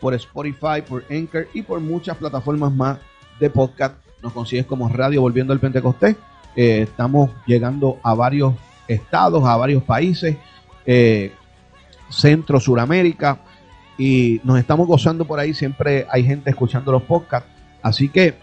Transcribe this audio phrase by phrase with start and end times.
[0.00, 2.98] por Spotify, por Anchor y por muchas plataformas más
[3.38, 3.94] de podcast.
[4.22, 6.16] Nos consigues como Radio Volviendo al Pentecostés.
[6.54, 8.54] Eh, estamos llegando a varios
[8.88, 10.36] estados, a varios países,
[10.86, 11.32] eh,
[12.08, 13.38] Centro, Suramérica,
[13.98, 15.54] y nos estamos gozando por ahí.
[15.54, 17.48] Siempre hay gente escuchando los podcasts.
[17.82, 18.34] Así que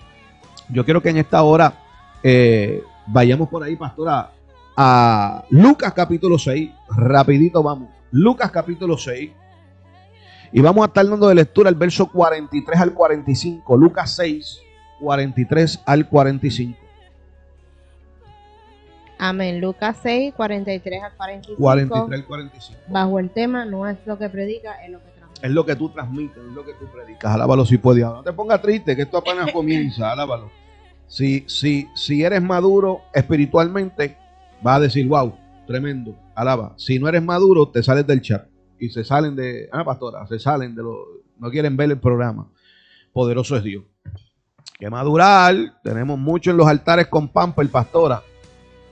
[0.69, 1.73] yo quiero que en esta hora
[2.21, 4.31] eh, vayamos por ahí, pastora,
[4.75, 6.69] a Lucas capítulo 6.
[6.89, 7.89] Rapidito vamos.
[8.11, 9.31] Lucas capítulo 6.
[10.55, 13.75] Y vamos a estar dando de lectura el verso 43 al 45.
[13.75, 14.59] Lucas 6,
[14.99, 16.77] 43 al 45.
[19.17, 19.59] Amén.
[19.59, 21.59] Lucas 6, 43 al 45.
[21.59, 22.81] 43 al 45.
[22.87, 25.47] Bajo el tema, no es lo que predica, es lo que transmite.
[25.47, 27.33] Es lo que tú transmites, es lo que tú predicas.
[27.33, 28.03] Alábalo si puedes.
[28.03, 30.11] No te pongas triste, que esto apenas comienza.
[30.11, 30.51] Alábalo.
[31.07, 34.17] Si, si, si eres maduro espiritualmente,
[34.61, 35.33] vas a decir, wow,
[35.65, 36.15] tremendo.
[36.35, 36.75] Alaba.
[36.77, 38.52] Si no eres maduro, te sales del chat.
[38.79, 39.69] Y se salen de.
[39.71, 41.05] Ah, pastora, se salen de lo.
[41.39, 42.47] No quieren ver el programa.
[43.11, 43.83] Poderoso es Dios.
[44.79, 45.55] Que madurar.
[45.83, 48.21] Tenemos mucho en los altares con pampa, el pastora.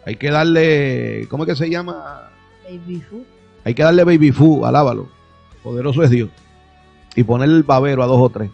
[0.05, 1.27] Hay que darle.
[1.29, 2.29] ¿Cómo es que se llama?
[2.63, 3.23] Baby food.
[3.63, 5.09] Hay que darle baby food, alábalo.
[5.63, 6.29] Poderoso es Dios.
[7.15, 8.49] Y poner el babero a dos o tres.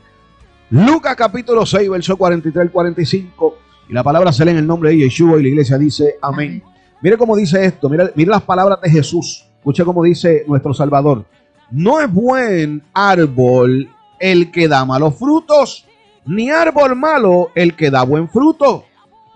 [0.69, 3.57] Lucas capítulo 6, verso 43 al 45.
[3.89, 6.61] Y la palabra se lee en el nombre de Yeshua y la iglesia dice amén.
[7.01, 9.46] Mire cómo dice esto, mire, mire las palabras de Jesús.
[9.67, 11.25] Escuche cómo dice nuestro Salvador.
[11.71, 15.85] No es buen árbol el que da malos frutos,
[16.25, 18.85] ni árbol malo el que da buen fruto,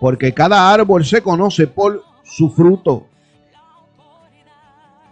[0.00, 3.04] porque cada árbol se conoce por su fruto.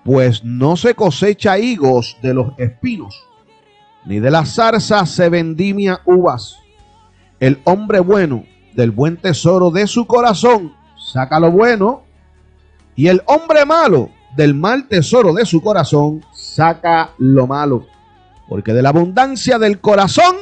[0.05, 3.23] Pues no se cosecha higos de los espinos,
[4.07, 6.57] ni de la zarza se vendimia uvas.
[7.41, 12.05] El hombre bueno del buen tesoro de su corazón saca lo bueno,
[12.97, 17.87] y el hombre malo del mal tesoro de su corazón saca lo malo.
[18.49, 20.37] Porque de la abundancia del corazón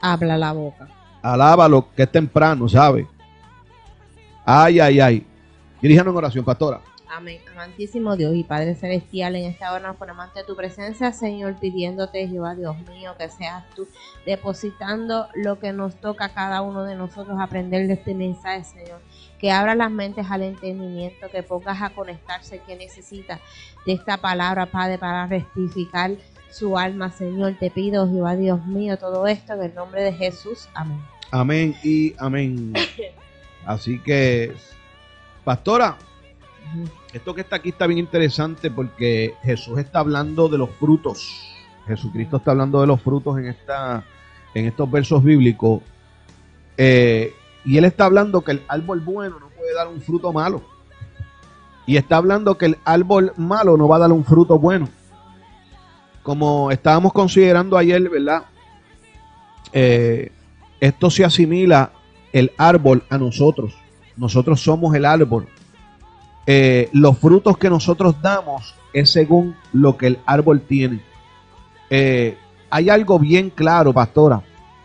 [0.00, 0.88] Habla la boca.
[1.22, 3.06] alábalo que es temprano, ¿sabe?
[4.44, 5.26] Ay, ay, ay.
[5.80, 6.80] Diríjanos en oración, pastora.
[7.16, 7.38] Amén.
[7.52, 12.26] Amantísimo Dios y Padre Celestial, en esta hora nos ponemos ante tu presencia, Señor, pidiéndote,
[12.26, 13.86] Jehová Dios mío, que seas tú
[14.26, 19.00] depositando lo que nos toca a cada uno de nosotros aprender de este mensaje, Señor.
[19.44, 23.40] Que abra las mentes al entendimiento, que pongas a conectarse que necesita
[23.84, 26.12] de esta palabra, Padre, para rectificar
[26.50, 27.54] su alma, Señor.
[27.60, 30.70] Te pido, Jehová Dios mío, todo esto en el nombre de Jesús.
[30.72, 30.98] Amén.
[31.30, 32.72] Amén y amén.
[33.66, 34.54] Así que,
[35.44, 35.98] pastora,
[37.12, 41.54] esto que está aquí está bien interesante porque Jesús está hablando de los frutos.
[41.86, 44.06] Jesucristo está hablando de los frutos en, esta,
[44.54, 45.82] en estos versos bíblicos.
[46.78, 47.34] Eh,
[47.64, 50.62] y él está hablando que el árbol bueno no puede dar un fruto malo.
[51.86, 54.88] Y está hablando que el árbol malo no va a dar un fruto bueno.
[56.22, 58.44] Como estábamos considerando ayer, ¿verdad?
[59.72, 60.30] Eh,
[60.80, 61.92] esto se asimila
[62.32, 63.74] el árbol a nosotros.
[64.16, 65.46] Nosotros somos el árbol.
[66.46, 71.00] Eh, los frutos que nosotros damos es según lo que el árbol tiene.
[71.90, 72.36] Eh,
[72.70, 74.42] hay algo bien claro, pastora.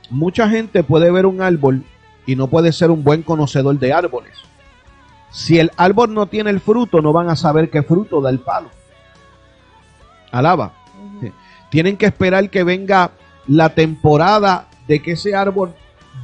[0.10, 1.84] Mucha gente puede ver un árbol
[2.26, 4.34] y no puede ser un buen conocedor de árboles.
[5.32, 8.40] Si el árbol no tiene el fruto, no van a saber qué fruto da el
[8.40, 8.70] palo.
[10.32, 10.74] Alaba.
[11.70, 13.12] Tienen que esperar que venga
[13.48, 15.74] la temporada de que ese árbol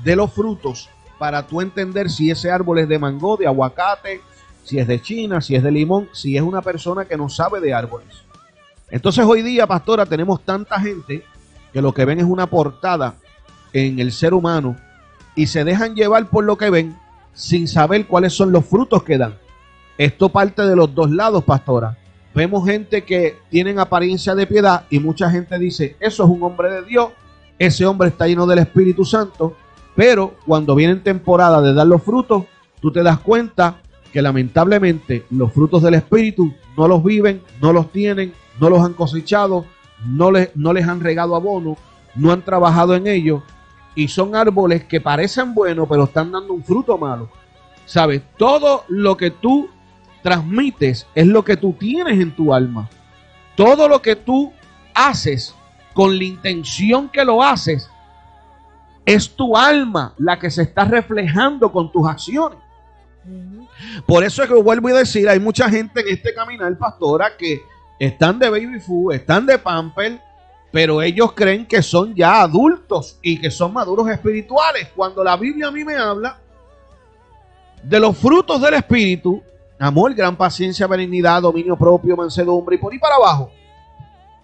[0.04, 0.90] dé los frutos
[1.20, 4.22] para tú entender si ese árbol es de mango, de aguacate,
[4.64, 7.62] si es de China, si es de limón, si es una persona que no sabe
[7.62, 8.26] de árboles.
[8.90, 11.24] Entonces hoy día, pastora, tenemos tanta gente
[11.72, 13.16] que lo que ven es una portada
[13.74, 14.78] en el ser humano
[15.35, 16.96] y se dejan llevar por lo que ven
[17.34, 19.35] sin saber cuáles son los frutos que dan.
[19.97, 21.97] Esto parte de los dos lados, pastora.
[22.34, 26.69] Vemos gente que tienen apariencia de piedad y mucha gente dice, eso es un hombre
[26.69, 27.09] de Dios,
[27.57, 29.56] ese hombre está lleno del Espíritu Santo,
[29.96, 32.44] pero cuando viene temporada de dar los frutos,
[32.81, 33.78] tú te das cuenta
[34.12, 38.94] que lamentablemente los frutos del Espíritu no los viven, no los tienen, no los han
[38.94, 39.66] cosechado,
[40.06, 41.78] no les, no les han regado abono,
[42.16, 43.43] no han trabajado en ellos
[43.96, 47.30] y son árboles que parecen buenos, pero están dando un fruto malo.
[47.86, 48.22] ¿Sabes?
[48.38, 49.70] Todo lo que tú
[50.22, 52.90] transmites es lo que tú tienes en tu alma.
[53.56, 54.52] Todo lo que tú
[54.94, 55.56] haces
[55.94, 57.90] con la intención que lo haces,
[59.06, 62.59] es tu alma la que se está reflejando con tus acciones.
[64.06, 67.62] Por eso es que vuelvo a decir, hay mucha gente en este caminar, pastora, que
[67.98, 70.22] están de baby food, están de pamper,
[70.76, 74.90] pero ellos creen que son ya adultos y que son maduros espirituales.
[74.94, 76.38] Cuando la Biblia a mí me habla
[77.82, 79.42] de los frutos del espíritu,
[79.80, 83.52] amor, gran paciencia, benignidad, dominio propio, mansedumbre y por ahí para abajo.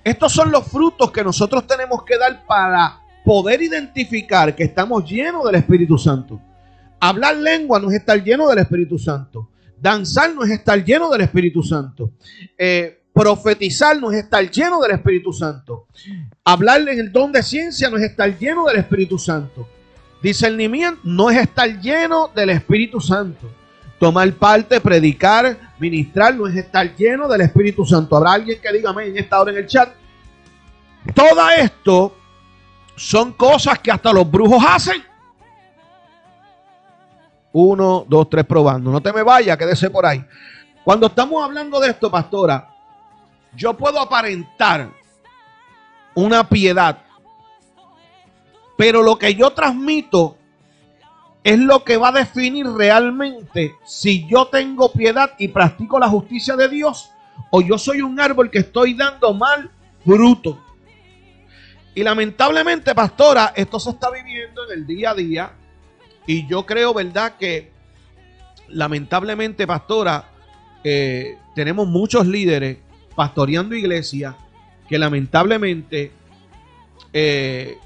[0.05, 5.43] Estos son los frutos que nosotros tenemos que dar para poder identificar que estamos llenos
[5.43, 6.39] del Espíritu Santo.
[7.01, 9.49] Hablar lengua no es estar lleno del Espíritu Santo.
[9.77, 12.11] Danzar no es estar lleno del Espíritu Santo.
[12.57, 15.87] Eh, profetizar no es estar lleno del Espíritu Santo.
[16.43, 19.67] Hablar en el don de ciencia no es estar lleno del Espíritu Santo.
[20.21, 23.49] Discernimiento no es estar lleno del Espíritu Santo.
[23.99, 28.15] Tomar parte, predicar, ministrar, no es estar lleno del Espíritu Santo.
[28.15, 29.89] Habrá alguien que diga en esta hora en el chat.
[31.13, 32.15] Todo esto
[32.95, 35.03] son cosas que hasta los brujos hacen.
[37.53, 38.91] Uno, dos, tres, probando.
[38.91, 40.23] No te me vayas, quédese por ahí.
[40.83, 42.70] Cuando estamos hablando de esto, pastora,
[43.55, 44.89] yo puedo aparentar
[46.13, 46.99] una piedad,
[48.77, 50.37] pero lo que yo transmito
[51.43, 56.55] es lo que va a definir realmente si yo tengo piedad y practico la justicia
[56.55, 57.11] de Dios
[57.49, 59.69] o yo soy un árbol que estoy dando mal
[60.05, 60.63] fruto.
[61.93, 65.51] Y lamentablemente, pastora, esto se está viviendo en el día a día
[66.25, 67.33] y yo creo, ¿verdad?
[67.37, 67.71] Que
[68.69, 70.29] lamentablemente, pastora,
[70.83, 72.77] eh, tenemos muchos líderes
[73.15, 74.35] pastoreando iglesias
[74.91, 76.11] que lamentablemente
[77.13, 77.77] eh,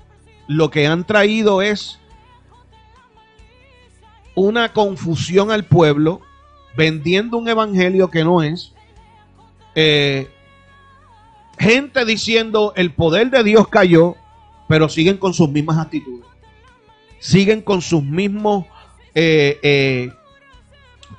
[0.47, 1.99] lo que han traído es
[4.33, 6.21] una confusión al pueblo,
[6.75, 8.73] vendiendo un evangelio que no es.
[9.75, 10.29] Eh,
[11.59, 14.15] gente diciendo el poder de Dios cayó,
[14.67, 16.25] pero siguen con sus mismas actitudes.
[17.19, 18.65] Siguen con sus mismos,
[19.13, 20.09] eh,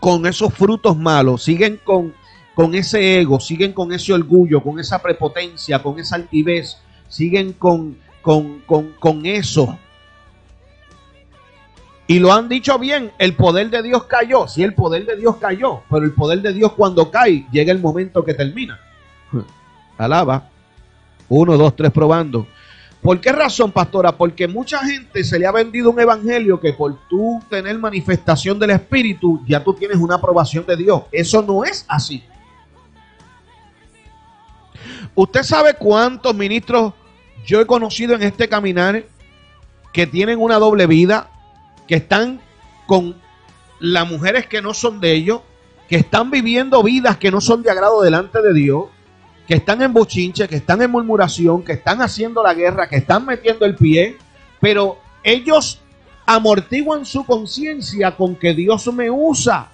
[0.01, 2.13] con esos frutos malos, siguen con,
[2.57, 7.99] con ese ego, siguen con ese orgullo, con esa prepotencia, con esa altivez, siguen con,
[8.23, 9.79] con, con, con eso.
[12.07, 14.49] Y lo han dicho bien, el poder de Dios cayó.
[14.49, 17.79] Sí, el poder de Dios cayó, pero el poder de Dios cuando cae, llega el
[17.79, 18.81] momento que termina.
[19.99, 20.49] Alaba.
[21.29, 22.47] Uno, dos, tres, probando.
[23.03, 24.13] ¿Por qué razón, pastora?
[24.13, 28.71] Porque mucha gente se le ha vendido un evangelio que por tú tener manifestación del
[28.71, 31.03] Espíritu, ya tú tienes una aprobación de Dios.
[31.13, 32.25] Eso no es así.
[35.17, 36.93] Usted sabe cuántos ministros
[37.47, 39.05] yo he conocido en este caminar
[39.95, 41.31] que tienen una doble vida,
[41.89, 42.41] que están
[42.87, 43.17] con
[43.81, 45.41] las mujeres que no son de ellos,
[45.89, 48.87] que están viviendo vidas que no son de agrado delante de Dios,
[49.49, 53.25] que están en bochinche, que están en murmuración, que están haciendo la guerra, que están
[53.25, 54.19] metiendo el pie,
[54.61, 55.81] pero ellos
[56.27, 59.71] amortiguan su conciencia con que Dios me usa.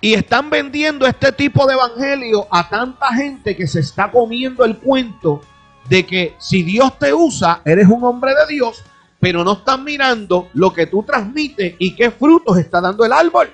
[0.00, 4.78] Y están vendiendo este tipo de evangelio a tanta gente que se está comiendo el
[4.78, 5.42] cuento
[5.88, 8.82] de que si Dios te usa, eres un hombre de Dios,
[9.18, 13.50] pero no están mirando lo que tú transmites y qué frutos está dando el árbol.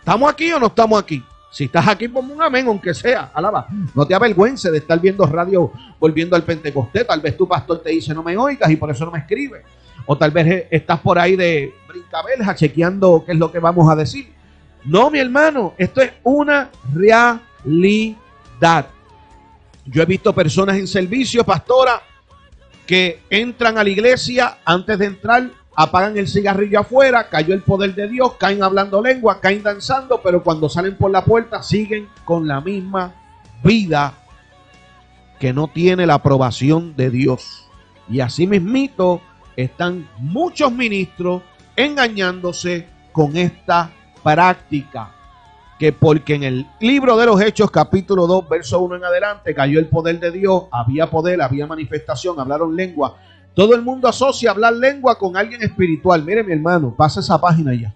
[0.00, 1.22] ¿Estamos aquí o no estamos aquí?
[1.54, 3.30] Si estás aquí, ponme un amén, aunque sea.
[3.32, 3.68] Alaba.
[3.94, 7.06] No te avergüences de estar viendo radio volviendo al Pentecostés.
[7.06, 9.62] Tal vez tu pastor te dice no me oigas y por eso no me escribe.
[10.04, 13.94] O tal vez estás por ahí de brincabelja chequeando qué es lo que vamos a
[13.94, 14.33] decir.
[14.84, 17.40] No, mi hermano, esto es una realidad.
[19.86, 22.02] Yo he visto personas en servicio, pastora,
[22.86, 27.94] que entran a la iglesia antes de entrar apagan el cigarrillo afuera, cayó el poder
[27.94, 32.46] de Dios, caen hablando lengua, caen danzando, pero cuando salen por la puerta siguen con
[32.46, 33.14] la misma
[33.62, 34.14] vida
[35.38, 37.68] que no tiene la aprobación de Dios.
[38.08, 38.48] Y así
[39.56, 41.42] están muchos ministros
[41.76, 43.90] engañándose con esta
[44.24, 45.12] práctica.
[45.78, 49.78] Que porque en el libro de los Hechos, capítulo 2, verso 1 en adelante, cayó
[49.78, 53.16] el poder de Dios, había poder, había manifestación, hablaron lengua,
[53.54, 56.24] todo el mundo asocia hablar lengua con alguien espiritual.
[56.24, 57.94] Mire mi hermano, pasa esa página ya.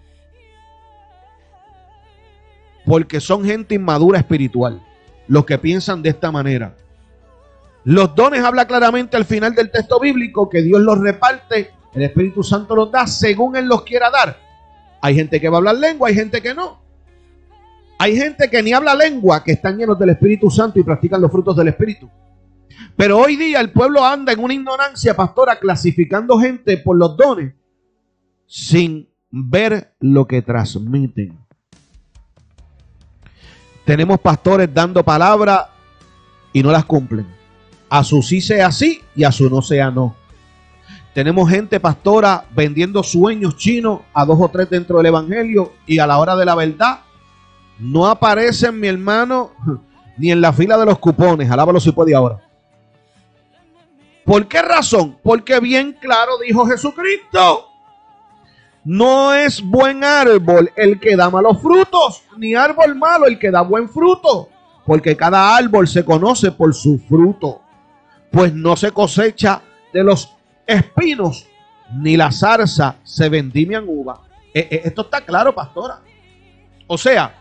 [2.85, 4.81] Porque son gente inmadura espiritual.
[5.27, 6.75] Los que piensan de esta manera.
[7.83, 12.43] Los dones habla claramente al final del texto bíblico que Dios los reparte, el Espíritu
[12.43, 14.37] Santo los da según Él los quiera dar.
[15.01, 16.81] Hay gente que va a hablar lengua, hay gente que no.
[17.97, 21.31] Hay gente que ni habla lengua, que están llenos del Espíritu Santo y practican los
[21.31, 22.09] frutos del Espíritu.
[22.95, 27.53] Pero hoy día el pueblo anda en una ignorancia, pastora, clasificando gente por los dones
[28.45, 31.37] sin ver lo que transmiten.
[33.85, 35.67] Tenemos pastores dando palabras
[36.53, 37.25] y no las cumplen.
[37.89, 40.15] A su sí sea sí y a su no sea no.
[41.13, 46.07] Tenemos gente pastora vendiendo sueños chinos a dos o tres dentro del evangelio y a
[46.07, 46.99] la hora de la verdad
[47.79, 49.51] no aparecen, mi hermano,
[50.17, 51.49] ni en la fila de los cupones.
[51.49, 52.39] Alábalo si puede ahora.
[54.25, 55.17] ¿Por qué razón?
[55.23, 57.65] Porque bien claro dijo Jesucristo.
[58.83, 63.61] No es buen árbol el que da malos frutos, ni árbol malo el que da
[63.61, 64.49] buen fruto.
[64.85, 67.61] porque cada árbol se conoce por su fruto,
[68.31, 69.61] pues no se cosecha
[69.93, 70.35] de los
[70.69, 71.47] espinos,
[71.91, 74.21] ni la zarza se vendimian uva.
[74.53, 75.99] Eh, eh, esto está claro, pastora.
[76.87, 77.35] O sea,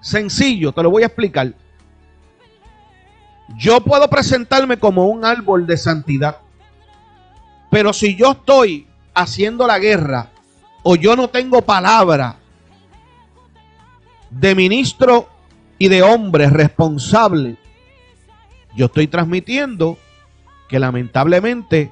[0.00, 1.52] sencillo, te lo voy a explicar.
[3.56, 6.38] Yo puedo presentarme como un árbol de santidad,
[7.70, 10.30] pero si yo estoy haciendo la guerra
[10.82, 12.36] o yo no tengo palabra
[14.30, 15.28] de ministro
[15.78, 17.56] y de hombre responsable,
[18.76, 19.98] yo estoy transmitiendo
[20.70, 21.90] que lamentablemente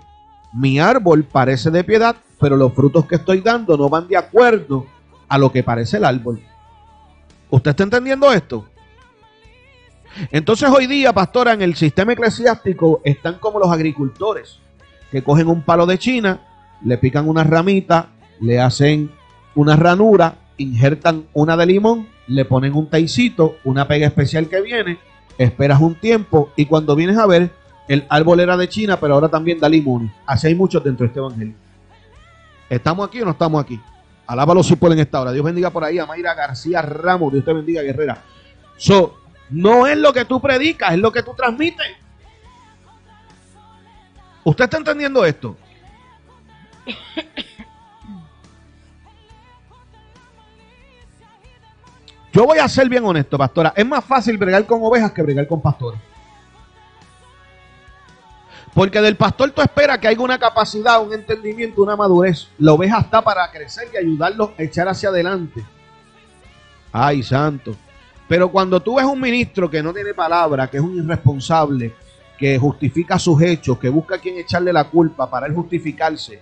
[0.52, 4.86] mi árbol parece de piedad, pero los frutos que estoy dando no van de acuerdo
[5.28, 6.40] a lo que parece el árbol.
[7.50, 8.64] ¿Usted está entendiendo esto?
[10.30, 14.58] Entonces hoy día, pastora, en el sistema eclesiástico están como los agricultores,
[15.10, 16.40] que cogen un palo de China,
[16.82, 18.08] le pican una ramita,
[18.40, 19.10] le hacen
[19.54, 24.98] una ranura, injertan una de limón, le ponen un teicito, una pega especial que viene,
[25.36, 27.50] esperas un tiempo y cuando vienes a ver,
[27.88, 30.12] el árbol era de China, pero ahora también da limón.
[30.26, 31.54] Así hay muchos dentro de este evangelio.
[32.68, 33.80] ¿Estamos aquí o no estamos aquí?
[34.26, 35.32] Alábalo si pueden esta hora.
[35.32, 37.32] Dios bendiga por ahí a Mayra García Ramos.
[37.32, 38.22] Dios te bendiga, guerrera.
[38.76, 39.18] So,
[39.48, 41.86] no es lo que tú predicas, es lo que tú transmites.
[44.44, 45.56] ¿Usted está entendiendo esto?
[52.32, 53.72] Yo voy a ser bien honesto, pastora.
[53.74, 56.00] Es más fácil bregar con ovejas que bregar con pastores.
[58.74, 62.48] Porque del pastor tú esperas que haya una capacidad, un entendimiento, una madurez.
[62.58, 65.64] La oveja está para crecer y ayudarlos a echar hacia adelante.
[66.92, 67.74] Ay, santo.
[68.28, 71.94] Pero cuando tú ves un ministro que no tiene palabra, que es un irresponsable,
[72.38, 76.40] que justifica sus hechos, que busca a quien echarle la culpa para él justificarse,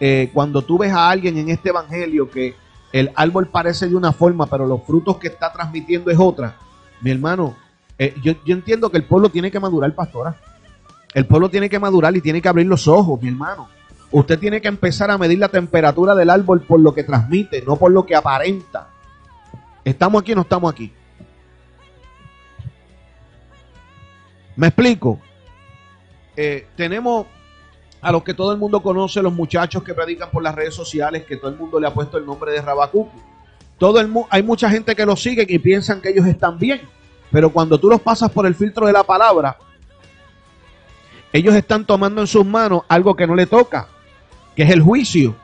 [0.00, 2.56] eh, cuando tú ves a alguien en este evangelio que
[2.92, 6.56] el árbol parece de una forma, pero los frutos que está transmitiendo es otra,
[7.00, 7.56] mi hermano,
[7.96, 10.36] eh, yo, yo entiendo que el pueblo tiene que madurar, pastora.
[11.12, 13.68] El pueblo tiene que madurar y tiene que abrir los ojos, mi hermano.
[14.12, 17.76] Usted tiene que empezar a medir la temperatura del árbol por lo que transmite, no
[17.76, 18.88] por lo que aparenta.
[19.84, 20.92] ¿Estamos aquí o no estamos aquí?
[24.56, 25.18] ¿Me explico?
[26.36, 27.26] Eh, tenemos
[28.00, 31.24] a los que todo el mundo conoce, los muchachos que predican por las redes sociales,
[31.24, 33.18] que todo el mundo le ha puesto el nombre de Rabacucu.
[33.78, 36.82] Todo el, hay mucha gente que los sigue y piensan que ellos están bien,
[37.30, 39.56] pero cuando tú los pasas por el filtro de la palabra,
[41.32, 43.88] ellos están tomando en sus manos algo que no le toca,
[44.56, 45.36] que es el juicio.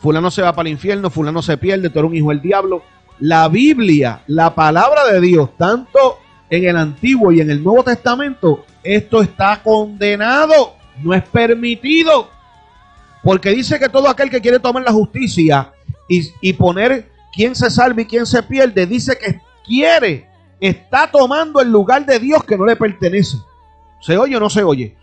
[0.00, 2.82] Fulano se va para el infierno, fulano se pierde, tú eres un hijo del diablo.
[3.20, 6.18] La Biblia, la palabra de Dios, tanto
[6.50, 12.28] en el Antiguo y en el Nuevo Testamento, esto está condenado, no es permitido.
[13.22, 15.72] Porque dice que todo aquel que quiere tomar la justicia
[16.08, 20.28] y, y poner quién se salva y quién se pierde, dice que quiere,
[20.60, 23.38] está tomando el lugar de Dios que no le pertenece.
[24.02, 24.96] ¿Se oye o no se oye?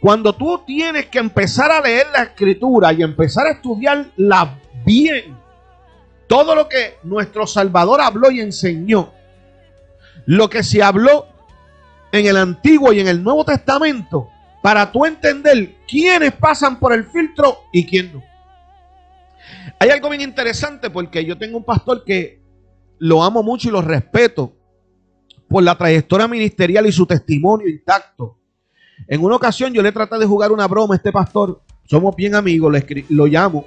[0.00, 5.36] Cuando tú tienes que empezar a leer la escritura y empezar a estudiarla bien,
[6.26, 9.12] todo lo que nuestro Salvador habló y enseñó,
[10.26, 11.26] lo que se habló
[12.12, 14.28] en el Antiguo y en el Nuevo Testamento,
[14.62, 18.22] para tú entender quiénes pasan por el filtro y quién no.
[19.80, 22.40] Hay algo bien interesante porque yo tengo un pastor que
[22.98, 24.54] lo amo mucho y lo respeto
[25.48, 28.38] por la trayectoria ministerial y su testimonio intacto.
[29.08, 31.60] En una ocasión yo le traté de jugar una broma a este pastor.
[31.86, 32.74] Somos bien amigos,
[33.10, 33.66] lo llamo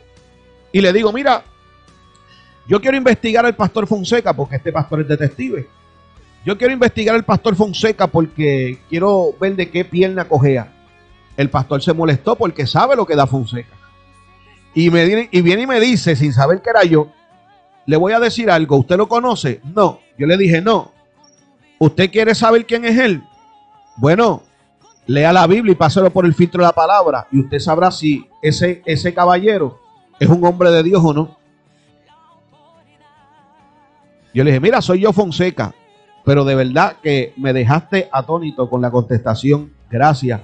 [0.71, 1.43] y le digo, mira,
[2.67, 5.67] yo quiero investigar al pastor Fonseca porque este pastor es detective.
[6.45, 10.73] Yo quiero investigar al pastor Fonseca porque quiero ver de qué pierna cojea.
[11.35, 13.75] El pastor se molestó porque sabe lo que da Fonseca.
[14.73, 17.11] Y, me, y viene y me dice, sin saber que era yo,
[17.85, 19.61] le voy a decir algo, ¿usted lo conoce?
[19.73, 19.99] No.
[20.17, 20.91] Yo le dije, no.
[21.79, 23.23] ¿Usted quiere saber quién es él?
[23.95, 24.43] Bueno,
[25.07, 28.27] lea la Biblia y páselo por el filtro de la palabra y usted sabrá si
[28.41, 29.79] ese, ese caballero
[30.19, 31.37] es un hombre de Dios o no.
[34.33, 35.73] Yo le dije, mira, soy yo Fonseca,
[36.25, 39.71] pero de verdad que me dejaste atónito con la contestación.
[39.89, 40.41] Gracias,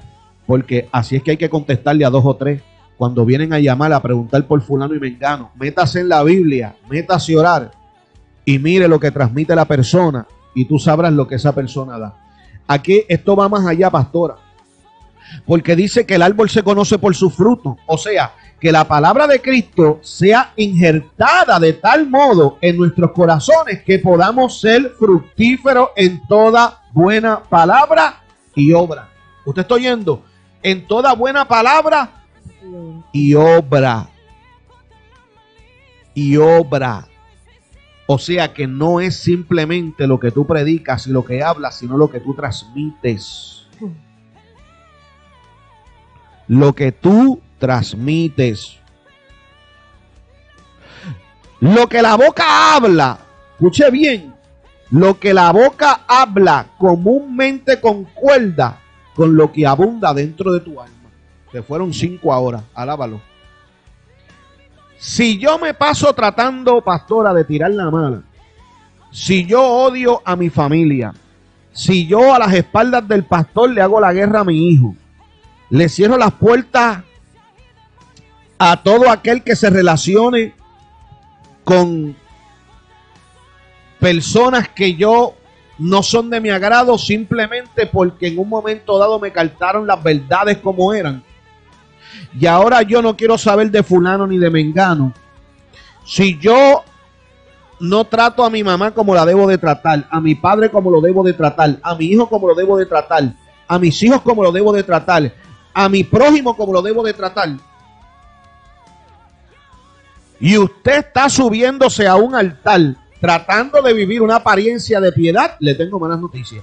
[0.48, 2.62] porque así es que hay que contestarle a dos o tres
[2.98, 5.52] cuando vienen a llamar a preguntar por fulano y mengano.
[5.56, 7.72] Métase en la Biblia, métase a orar
[8.46, 12.16] y mire lo que transmite la persona y tú sabrás lo que esa persona da.
[12.66, 14.38] Aquí esto va más allá, pastora
[15.46, 17.78] porque dice que el árbol se conoce por su fruto.
[17.88, 23.84] O sea, que la palabra de Cristo sea injertada de tal modo en nuestros corazones
[23.84, 28.24] que podamos ser fructíferos en toda buena palabra
[28.56, 29.10] y obra.
[29.46, 30.24] ¿Usted está oyendo?
[30.62, 32.10] En toda buena palabra
[33.12, 34.08] y obra.
[36.14, 37.08] Y obra.
[38.06, 41.98] O sea que no es simplemente lo que tú predicas y lo que hablas, sino
[41.98, 43.63] lo que tú transmites.
[46.48, 48.78] Lo que tú transmites.
[51.60, 53.20] Lo que la boca habla,
[53.54, 54.34] escuche bien,
[54.92, 58.80] lo que la boca habla comúnmente concuerda
[59.16, 61.10] con lo que abunda dentro de tu alma.
[61.52, 63.22] Que fueron cinco ahora, alábalo.
[64.98, 68.24] Si yo me paso tratando, pastora, de tirar la mala,
[69.12, 71.14] si yo odio a mi familia,
[71.72, 74.96] si yo a las espaldas del pastor le hago la guerra a mi hijo,
[75.74, 77.00] le cierro las puertas
[78.60, 80.54] a todo aquel que se relacione
[81.64, 82.16] con
[84.00, 85.34] personas que yo
[85.80, 90.60] no son de mi agrado simplemente porque en un momento dado me cartaron las verdades
[90.60, 91.24] como eran
[92.40, 95.12] y ahora yo no quiero saber de fulano ni de mengano.
[96.06, 96.84] Si yo
[97.80, 101.02] no trato a mi mamá como la debo de tratar, a mi padre como lo
[101.02, 103.34] debo de tratar, a mi hijo como lo debo de tratar,
[103.68, 105.34] a mis hijos como lo debo de tratar,
[105.74, 107.50] a mi prójimo como lo debo de tratar.
[110.40, 115.76] Y usted está subiéndose a un altar tratando de vivir una apariencia de piedad, le
[115.76, 116.62] tengo malas noticias.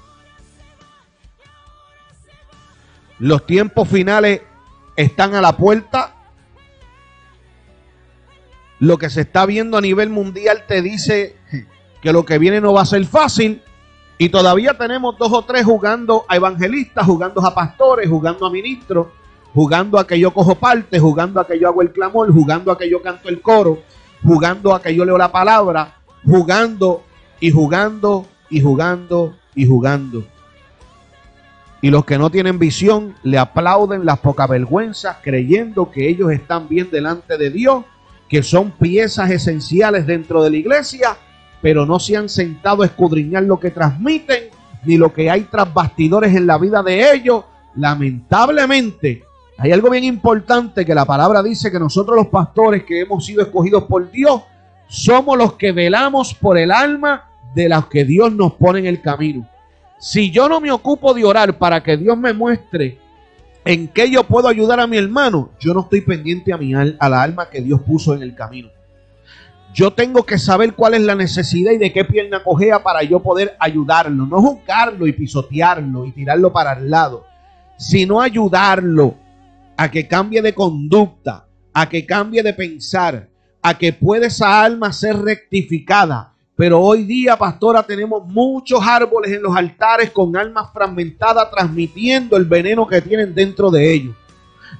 [3.18, 4.42] Los tiempos finales
[4.94, 6.14] están a la puerta.
[8.78, 11.36] Lo que se está viendo a nivel mundial te dice
[12.02, 13.62] que lo que viene no va a ser fácil.
[14.20, 19.06] Y todavía tenemos dos o tres jugando a evangelistas, jugando a pastores, jugando a ministros,
[19.54, 22.76] jugando a que yo cojo parte, jugando a que yo hago el clamor, jugando a
[22.76, 23.78] que yo canto el coro,
[24.22, 27.02] jugando a que yo leo la palabra, jugando
[27.40, 30.22] y jugando y jugando y jugando.
[31.80, 36.68] Y los que no tienen visión le aplauden las pocas vergüenzas creyendo que ellos están
[36.68, 37.86] bien delante de Dios,
[38.28, 41.16] que son piezas esenciales dentro de la iglesia,
[41.62, 44.44] pero no se han sentado a escudriñar lo que transmiten
[44.84, 47.44] ni lo que hay tras bastidores en la vida de ellos.
[47.76, 49.24] Lamentablemente,
[49.58, 53.42] hay algo bien importante que la palabra dice que nosotros los pastores que hemos sido
[53.42, 54.42] escogidos por Dios,
[54.88, 59.00] somos los que velamos por el alma de los que Dios nos pone en el
[59.00, 59.46] camino.
[59.98, 62.98] Si yo no me ocupo de orar para que Dios me muestre
[63.64, 67.08] en qué yo puedo ayudar a mi hermano, yo no estoy pendiente a, mi, a
[67.08, 68.70] la alma que Dios puso en el camino.
[69.72, 73.20] Yo tengo que saber cuál es la necesidad y de qué pierna cojea para yo
[73.20, 74.26] poder ayudarlo.
[74.26, 77.24] No juzgarlo y pisotearlo y tirarlo para el lado,
[77.76, 79.14] sino ayudarlo
[79.76, 83.28] a que cambie de conducta, a que cambie de pensar,
[83.62, 86.30] a que pueda esa alma ser rectificada
[86.60, 92.44] pero hoy día, pastora, tenemos muchos árboles en los altares con almas fragmentadas transmitiendo el
[92.44, 94.14] veneno que tienen dentro de ellos.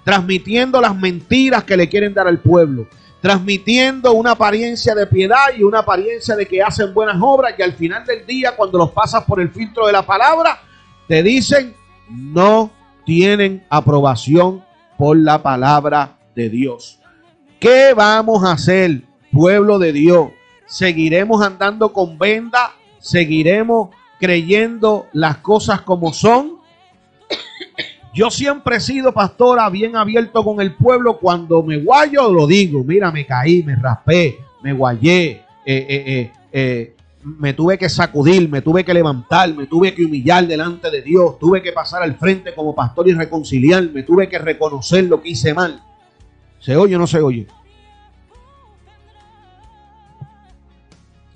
[0.05, 2.87] Transmitiendo las mentiras que le quieren dar al pueblo.
[3.21, 7.75] Transmitiendo una apariencia de piedad y una apariencia de que hacen buenas obras y al
[7.75, 10.61] final del día, cuando los pasas por el filtro de la palabra,
[11.07, 11.75] te dicen
[12.09, 12.71] no
[13.05, 14.65] tienen aprobación
[14.97, 16.99] por la palabra de Dios.
[17.59, 20.31] ¿Qué vamos a hacer, pueblo de Dios?
[20.71, 26.60] seguiremos andando con venda, seguiremos creyendo las cosas como son.
[28.13, 31.19] Yo siempre he sido pastora bien abierto con el pueblo.
[31.19, 32.83] Cuando me guayo lo digo.
[32.83, 38.63] Mira, me caí, me raspé, me guayé, eh, eh, eh, me tuve que sacudir, me
[38.63, 42.55] tuve que levantar, me tuve que humillar delante de Dios, tuve que pasar al frente
[42.55, 45.83] como pastor y reconciliarme, tuve que reconocer lo que hice mal.
[46.59, 47.47] ¿Se oye o no se oye?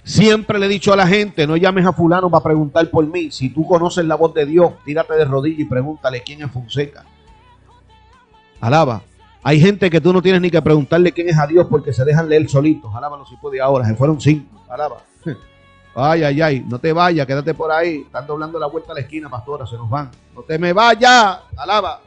[0.04, 3.30] Siempre le he dicho a la gente, no llames a fulano para preguntar por mí.
[3.30, 7.06] Si tú conoces la voz de Dios, tírate de rodillas y pregúntale quién es Fonseca.
[8.60, 9.02] Alaba.
[9.42, 12.04] Hay gente que tú no tienes ni que preguntarle quién es a Dios porque se
[12.04, 12.94] dejan leer solitos.
[12.94, 13.86] Alábalo si puede ahora.
[13.86, 14.62] Se fueron cinco.
[14.68, 14.98] Alaba.
[15.96, 16.64] Ay, ay, ay.
[16.68, 18.02] No te vayas, quédate por ahí.
[18.04, 19.64] Están doblando la vuelta a la esquina, pastora.
[19.64, 20.10] Se nos van.
[20.34, 21.38] No te me vayas.
[21.56, 22.00] Alaba.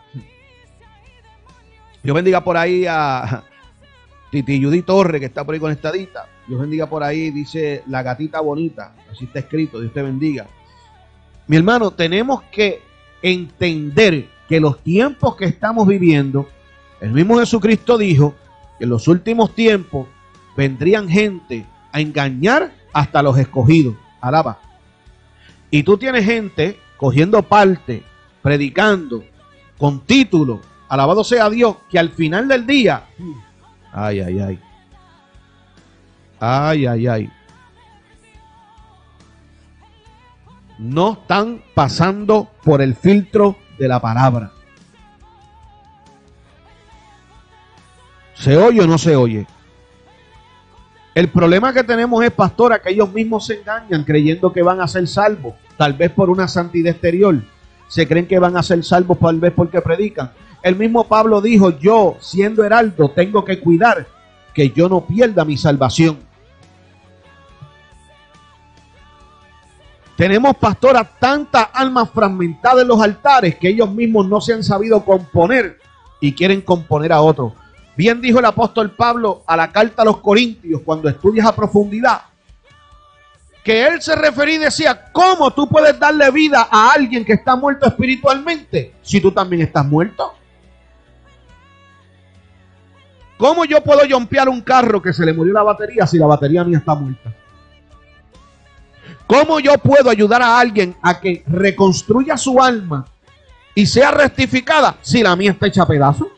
[2.04, 3.44] Yo bendiga por ahí a
[4.32, 6.28] Titi Judy Torre, que está por ahí conectadita.
[6.48, 8.94] Dios bendiga por ahí, dice la gatita bonita.
[9.12, 10.48] Así está escrito, Dios te bendiga.
[11.48, 12.82] Mi hermano, tenemos que
[13.22, 16.48] entender que los tiempos que estamos viviendo,
[17.02, 18.36] el mismo Jesucristo dijo
[18.78, 20.08] que en los últimos tiempos
[20.56, 23.96] vendrían gente a engañar hasta los escogidos.
[24.22, 24.60] Alaba.
[25.70, 28.04] Y tú tienes gente cogiendo parte,
[28.42, 29.24] predicando,
[29.78, 33.06] con título, alabado sea Dios, que al final del día,
[33.92, 34.60] ay, ay, ay,
[36.40, 37.32] Ay, ay, ay.
[40.78, 44.52] No están pasando por el filtro de la palabra.
[48.36, 49.48] ¿Se oye o no se oye?
[51.16, 54.88] El problema que tenemos es, pastora, que ellos mismos se engañan creyendo que van a
[54.88, 57.42] ser salvos, tal vez por una santidad exterior.
[57.88, 60.32] Se creen que van a ser salvos tal vez porque predican.
[60.62, 64.06] El mismo Pablo dijo, yo siendo heraldo tengo que cuidar
[64.54, 66.27] que yo no pierda mi salvación.
[70.18, 75.06] Tenemos, pastora, tantas almas fragmentadas en los altares que ellos mismos no se han sabido
[75.06, 75.78] componer
[76.20, 77.54] y quieren componer a otros.
[77.96, 82.22] Bien dijo el apóstol Pablo a la carta a los Corintios cuando estudias a profundidad,
[83.64, 87.56] que él se refería y decía, ¿cómo tú puedes darle vida a alguien que está
[87.56, 90.34] muerto espiritualmente si tú también estás muerto?
[93.38, 96.64] ¿Cómo yo puedo jompear un carro que se le murió la batería si la batería
[96.64, 97.32] mía está muerta?
[99.28, 103.06] ¿Cómo yo puedo ayudar a alguien a que reconstruya su alma
[103.76, 106.30] y sea rectificada si la mía está hecha a pedazos?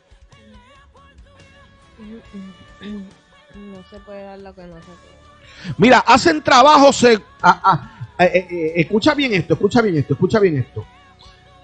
[2.82, 5.76] No se puede dar lo que no se puede.
[5.78, 7.04] Mira, hacen trabajos.
[7.04, 10.84] eh, ah, ah, eh, eh, eh, escucha bien esto, escucha bien esto, escucha bien esto.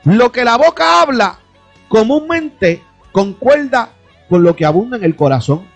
[0.03, 1.39] Lo que la boca habla
[1.89, 3.89] comúnmente concuerda
[4.29, 5.67] con lo que abunda en el corazón.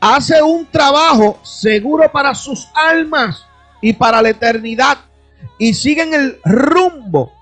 [0.00, 3.46] Hace un trabajo seguro para sus almas
[3.84, 4.96] y para la eternidad
[5.58, 7.34] y siguen el rumbo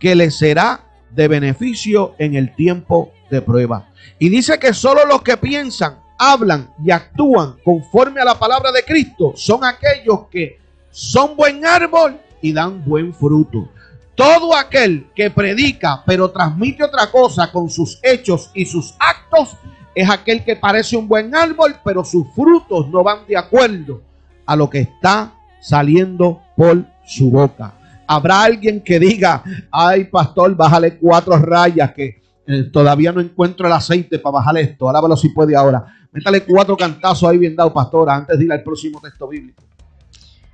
[0.00, 0.80] que les será
[1.12, 3.88] de beneficio en el tiempo de prueba.
[4.18, 8.82] Y dice que solo los que piensan, hablan y actúan conforme a la palabra de
[8.82, 10.58] Cristo son aquellos que
[10.90, 13.68] son buen árbol y dan buen fruto.
[14.16, 19.56] Todo aquel que predica pero transmite otra cosa con sus hechos y sus actos
[19.94, 24.02] es aquel que parece un buen árbol pero sus frutos no van de acuerdo
[24.44, 25.32] a lo que está
[25.64, 27.72] saliendo por su boca.
[28.06, 33.72] Habrá alguien que diga, ay pastor, bájale cuatro rayas que eh, todavía no encuentro el
[33.72, 34.88] aceite para bajar esto.
[34.90, 35.86] Alábalo si puede ahora.
[36.12, 39.62] Métale cuatro cantazos ahí bien dado, pastora, antes de ir al próximo texto bíblico.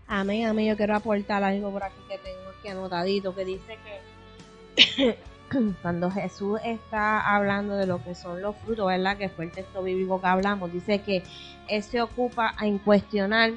[0.07, 0.69] Amén, amén.
[0.69, 5.19] Yo quiero aportar algo por aquí que tengo aquí anotadito que dice que
[5.83, 9.17] cuando Jesús está hablando de lo que son los frutos, ¿verdad?
[9.17, 11.25] Que fue el texto bíblico que hablamos, dice que
[11.69, 13.53] Él se ocupa en cuestionar,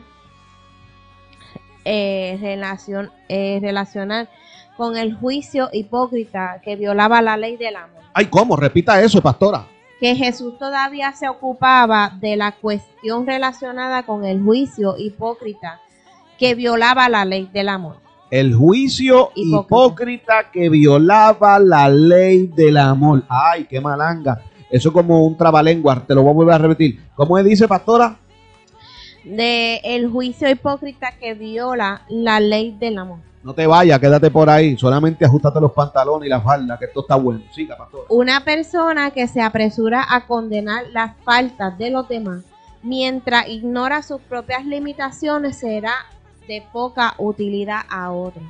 [1.85, 4.29] eh, relación, eh, relacionar
[4.77, 8.01] con el juicio hipócrita que violaba la ley del amor.
[8.13, 8.55] Ay, ¿cómo?
[8.55, 9.67] Repita eso, pastora.
[9.99, 15.79] Que Jesús todavía se ocupaba de la cuestión relacionada con el juicio hipócrita
[16.37, 17.97] que violaba la ley del amor.
[18.29, 19.61] El juicio Hipócrita.
[19.65, 23.23] hipócrita que violaba la ley del amor.
[23.29, 24.41] Ay, qué malanga.
[24.71, 26.03] Eso es como un trabalengua.
[26.05, 26.99] Te lo voy a volver a repetir.
[27.15, 28.17] ¿Cómo dice, pastora?
[29.23, 33.19] De el juicio hipócrita que viola la ley del amor.
[33.43, 34.77] No te vayas, quédate por ahí.
[34.77, 37.41] Solamente ajustate los pantalones y la falda, que esto está bueno.
[37.51, 38.05] Siga, pastora.
[38.09, 42.43] Una persona que se apresura a condenar las faltas de los demás
[42.83, 45.93] mientras ignora sus propias limitaciones será
[46.47, 48.43] de poca utilidad a otros.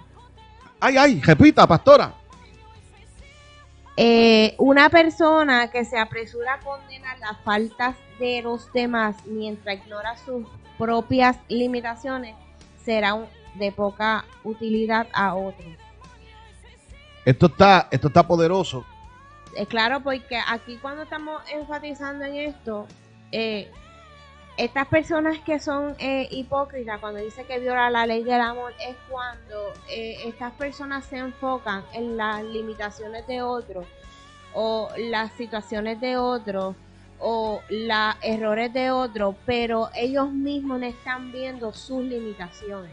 [0.80, 2.14] Ay, ay, repita, pastora.
[3.96, 10.18] Eh, una persona que se apresura a condenar las faltas de los demás mientras ignora
[10.18, 10.46] sus
[10.78, 12.36] propias limitaciones
[12.84, 15.68] será un- de poca utilidad a otros.
[17.26, 18.86] Esto está, esto está poderoso.
[19.56, 22.88] Es claro, porque aquí cuando estamos enfatizando en esto,
[23.32, 23.70] eh,
[24.58, 28.96] estas personas que son eh, hipócritas, cuando dice que viola la ley del amor, es
[29.10, 33.86] cuando eh, estas personas se enfocan en las limitaciones de otros
[34.54, 36.76] o las situaciones de otros
[37.26, 42.92] o los errores de otros, pero ellos mismos no están viendo sus limitaciones.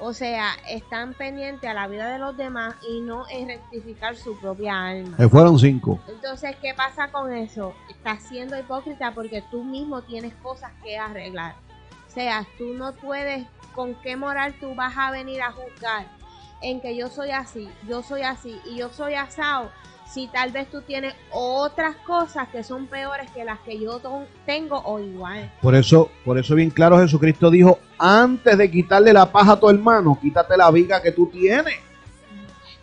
[0.00, 4.38] O sea, están pendientes a la vida de los demás y no en rectificar su
[4.38, 5.16] propia alma.
[5.18, 6.00] Se fueron cinco.
[6.08, 7.74] Entonces, ¿qué pasa con eso?
[7.90, 11.56] Estás siendo hipócrita porque tú mismo tienes cosas que arreglar.
[12.06, 16.06] O sea, tú no puedes, ¿con qué moral tú vas a venir a juzgar
[16.62, 19.70] en que yo soy así, yo soy así y yo soy asado?
[20.08, 24.00] Si tal vez tú tienes otras cosas que son peores que las que yo
[24.46, 25.52] tengo o igual.
[25.60, 29.68] Por eso, por eso bien claro Jesucristo dijo, antes de quitarle la paja a tu
[29.68, 31.76] hermano, quítate la viga que tú tienes.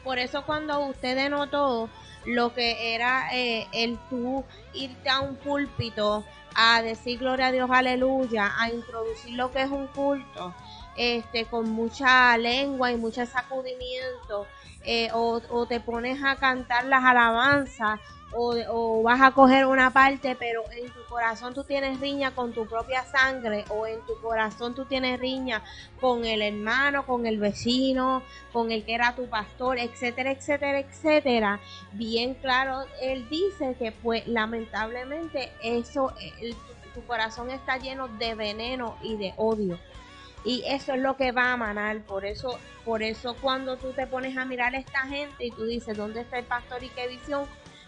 [0.03, 1.89] Por eso cuando usted denotó
[2.25, 6.23] lo que era eh, el tú irte a un púlpito
[6.55, 10.53] a decir gloria a Dios, aleluya, a introducir lo que es un culto,
[10.95, 14.47] este, con mucha lengua y mucho sacudimiento,
[14.86, 18.00] eh, o, te pones a cantar las alabanzas,
[18.38, 22.54] o, o vas a coger una parte, pero en tu corazón tú tienes riña con
[22.54, 25.63] tu propia sangre, o en tu corazón tú tienes riña
[26.02, 31.60] con el hermano, con el vecino, con el que era tu pastor, etcétera, etcétera, etcétera.
[31.93, 36.56] Bien claro, él dice que pues lamentablemente eso, el-
[36.93, 39.78] tu corazón está lleno de veneno y de odio.
[40.45, 42.01] Y eso es lo que va a manar.
[42.01, 45.65] Por eso, por eso cuando tú te pones a mirar a esta gente y tú
[45.65, 47.45] dices, ¿dónde está el pastor y qué visión?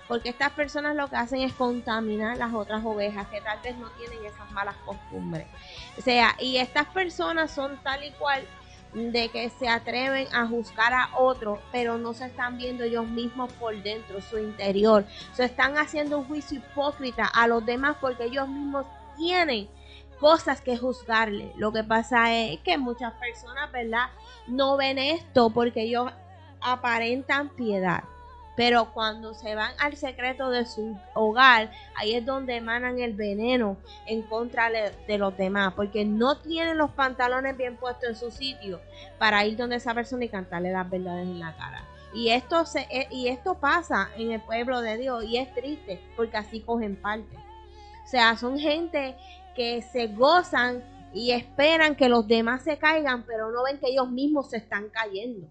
[0.07, 3.89] Porque estas personas lo que hacen es contaminar las otras ovejas que tal vez no
[3.91, 5.45] tienen esas malas costumbres.
[5.97, 8.43] O sea, y estas personas son tal y cual
[8.93, 13.51] de que se atreven a juzgar a otro, pero no se están viendo ellos mismos
[13.53, 15.05] por dentro, su interior.
[15.33, 18.85] Se están haciendo un juicio hipócrita a los demás porque ellos mismos
[19.17, 19.67] tienen
[20.19, 21.53] cosas que juzgarle.
[21.57, 24.07] Lo que pasa es que muchas personas, ¿verdad?
[24.47, 26.11] No ven esto porque ellos
[26.61, 28.03] aparentan piedad.
[28.55, 33.77] Pero cuando se van al secreto de su hogar, ahí es donde emanan el veneno
[34.07, 38.81] en contra de los demás, porque no tienen los pantalones bien puestos en su sitio
[39.19, 41.83] para ir donde esa persona y cantarle las verdades en la cara.
[42.15, 46.01] Y esto, se, eh, y esto pasa en el pueblo de Dios y es triste
[46.15, 47.37] porque así cogen parte.
[48.03, 49.15] O sea, son gente
[49.57, 54.09] que se gozan y esperan que los demás se caigan, pero no ven que ellos
[54.09, 55.47] mismos se están cayendo.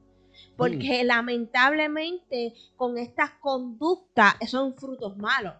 [0.56, 1.06] Porque mm.
[1.06, 5.54] lamentablemente con estas conductas son frutos malos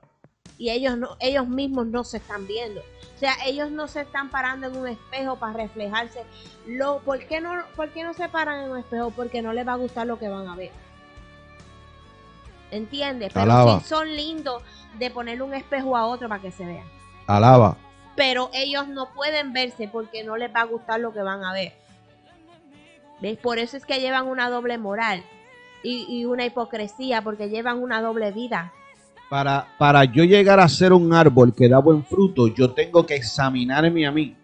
[0.58, 2.80] y ellos no, ellos mismos no se están viendo.
[2.80, 6.22] O sea, ellos no se están parando en un espejo para reflejarse.
[6.66, 9.10] Lo, ¿por, qué no, ¿Por qué no se paran en un espejo?
[9.10, 10.70] Porque no les va a gustar lo que van a ver.
[12.70, 13.32] ¿Entiendes?
[13.34, 14.62] Pero sí son lindos
[14.98, 16.86] de ponerle un espejo a otro para que se vean.
[17.26, 17.76] Alaba
[18.16, 21.52] pero ellos no pueden verse porque no les va a gustar lo que van a
[21.52, 21.72] ver.
[23.20, 23.38] ¿Ves?
[23.38, 25.22] Por eso es que llevan una doble moral
[25.82, 28.72] y, una hipocresía, porque llevan una doble vida.
[29.30, 33.14] Para, para yo llegar a ser un árbol que da buen fruto, yo tengo que
[33.14, 34.34] examinarme a mí.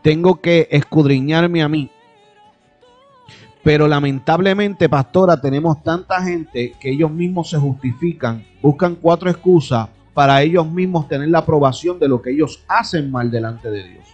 [0.00, 1.90] Tengo que escudriñarme a mí.
[3.62, 10.42] Pero lamentablemente, pastora, tenemos tanta gente que ellos mismos se justifican, buscan cuatro excusas para
[10.42, 14.04] ellos mismos tener la aprobación de lo que ellos hacen mal delante de Dios.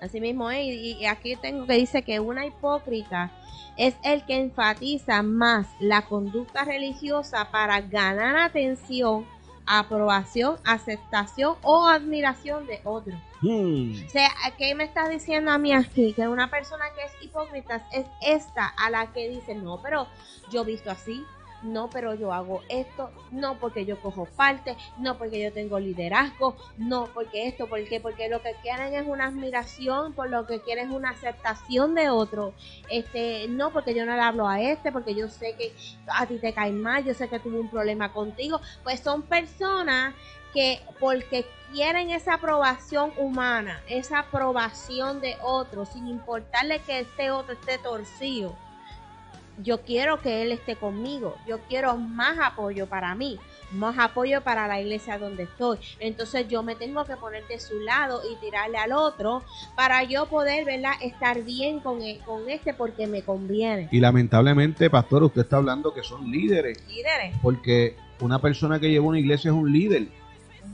[0.00, 3.30] Así mismo y aquí tengo que dice que una hipócrita
[3.76, 9.26] es el que enfatiza más la conducta religiosa para ganar atención,
[9.66, 13.20] aprobación, aceptación o admiración de otros.
[13.42, 13.92] Hmm.
[14.06, 16.14] O sea, ¿qué me estás diciendo a mí aquí?
[16.14, 20.06] Que una persona que es hipócrita es esta a la que dice, no, pero
[20.50, 21.22] yo he visto así,
[21.66, 26.56] no, pero yo hago esto, no porque yo cojo parte, no porque yo tengo liderazgo,
[26.78, 30.88] no porque esto, porque porque lo que quieren es una admiración, por lo que quieren
[30.88, 32.54] es una aceptación de otro.
[32.88, 35.74] Este, no porque yo no le hablo a este, porque yo sé que
[36.06, 40.14] a ti te cae mal, yo sé que tuve un problema contigo, pues son personas
[40.52, 47.54] que porque quieren esa aprobación humana, esa aprobación de otro, sin importarle que este otro
[47.54, 48.56] esté torcido
[49.62, 53.38] yo quiero que Él esté conmigo, yo quiero más apoyo para mí,
[53.72, 55.78] más apoyo para la iglesia donde estoy.
[55.98, 59.42] Entonces yo me tengo que poner de su lado y tirarle al otro
[59.74, 63.88] para yo poder, ¿verdad?, estar bien con, e, con este porque me conviene.
[63.90, 66.84] Y lamentablemente, pastor, usted está hablando que son líderes.
[66.88, 67.36] Líderes.
[67.42, 70.08] Porque una persona que lleva una iglesia es un líder.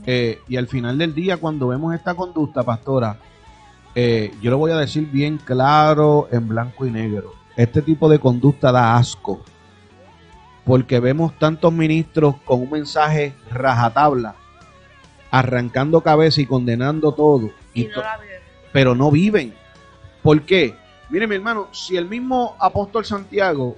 [0.05, 3.17] Eh, y al final del día, cuando vemos esta conducta, pastora,
[3.95, 8.19] eh, yo lo voy a decir bien claro, en blanco y negro este tipo de
[8.19, 9.41] conducta da asco.
[10.65, 14.35] Porque vemos tantos ministros con un mensaje rajatabla,
[15.29, 17.51] arrancando cabeza y condenando todo.
[18.71, 19.53] pero no viven.
[20.21, 20.75] ¿Por qué?
[21.09, 23.75] Mire, mi hermano, si el mismo apóstol Santiago,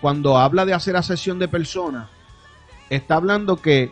[0.00, 2.08] cuando habla de hacer asesión de personas,
[2.90, 3.90] está hablando que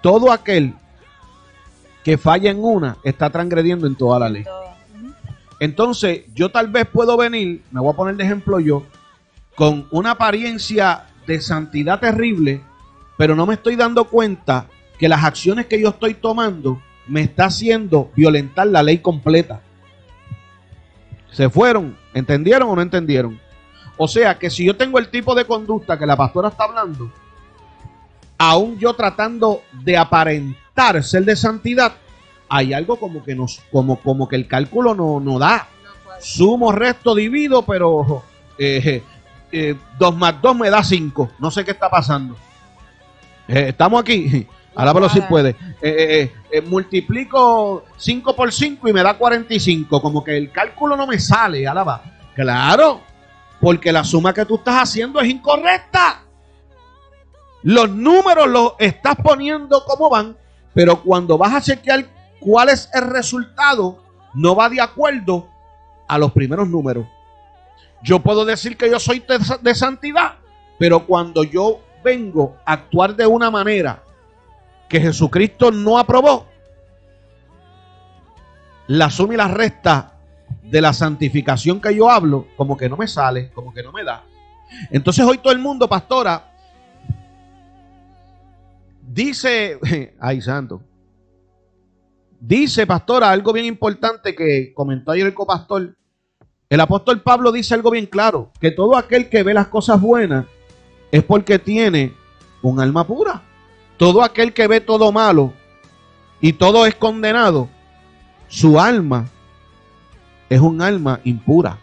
[0.00, 0.74] todo aquel
[2.02, 4.44] que falla en una está transgrediendo en toda la ley.
[5.60, 8.84] Entonces, yo tal vez puedo venir, me voy a poner de ejemplo yo,
[9.54, 12.60] con una apariencia de santidad terrible,
[13.16, 14.66] pero no me estoy dando cuenta
[14.98, 19.60] que las acciones que yo estoy tomando me está haciendo violentar la ley completa.
[21.30, 21.96] ¿Se fueron?
[22.14, 23.38] ¿Entendieron o no entendieron?
[23.96, 27.10] O sea que si yo tengo el tipo de conducta que la pastora está hablando,
[28.38, 31.92] aún yo tratando de aparentar ser de santidad,
[32.48, 35.68] hay algo como que nos, como, como que el cálculo no, no da.
[36.20, 38.22] Sumo, resto, divido, pero 2
[38.58, 39.02] eh,
[39.52, 39.76] eh,
[40.14, 41.32] más 2 me da 5.
[41.38, 42.36] No sé qué está pasando.
[43.48, 44.46] Eh, estamos aquí.
[44.74, 45.56] Alábalo si puede.
[46.68, 50.00] multiplico 5 por 5 y me da 45.
[50.00, 51.66] Como que el cálculo no me sale.
[51.66, 52.02] Alaba.
[52.34, 53.00] Claro.
[53.60, 56.22] Porque la suma que tú estás haciendo es incorrecta.
[57.62, 60.36] Los números los estás poniendo como van.
[60.74, 64.02] Pero cuando vas a chequear cuál es el resultado
[64.34, 65.48] no va de acuerdo
[66.06, 67.06] a los primeros números.
[68.02, 69.24] Yo puedo decir que yo soy
[69.62, 70.34] de, santidad,
[70.78, 74.02] pero cuando yo vengo a actuar de una manera
[74.88, 76.46] que Jesucristo no aprobó,
[78.86, 80.12] la suma y la resta
[80.62, 84.04] de la santificación que yo hablo, como que no me sale, como que no me
[84.04, 84.22] da.
[84.90, 86.52] Entonces hoy todo el mundo, pastora,
[89.02, 89.80] dice,
[90.20, 90.82] ay santo,
[92.46, 95.96] dice, pastora, algo bien importante que comentó ayer el copastor.
[96.68, 100.46] El apóstol Pablo dice algo bien claro, que todo aquel que ve las cosas buenas
[101.10, 102.14] es porque tiene
[102.62, 103.42] un alma pura.
[103.96, 105.52] Todo aquel que ve todo malo
[106.40, 107.68] y todo es condenado,
[108.48, 109.28] su alma
[110.48, 111.78] es un alma impura.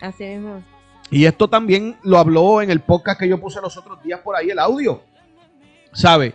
[0.00, 0.62] Así mismo.
[1.10, 4.36] Y esto también lo habló en el podcast que yo puse los otros días por
[4.36, 5.02] ahí, el audio.
[5.92, 6.34] ¿Sabe?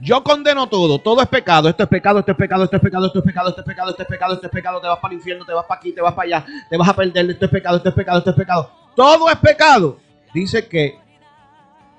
[0.00, 3.06] Yo condeno todo, todo es pecado, esto es pecado, esto es pecado, esto es pecado,
[3.06, 5.14] esto es pecado, esto es pecado, esto es pecado, esto es pecado, te vas para
[5.14, 7.44] el infierno, te vas para aquí, te vas para allá, te vas a perder, esto
[7.44, 8.70] es pecado, esto es pecado, esto es pecado.
[8.96, 9.98] Todo es pecado.
[10.32, 10.98] Dice que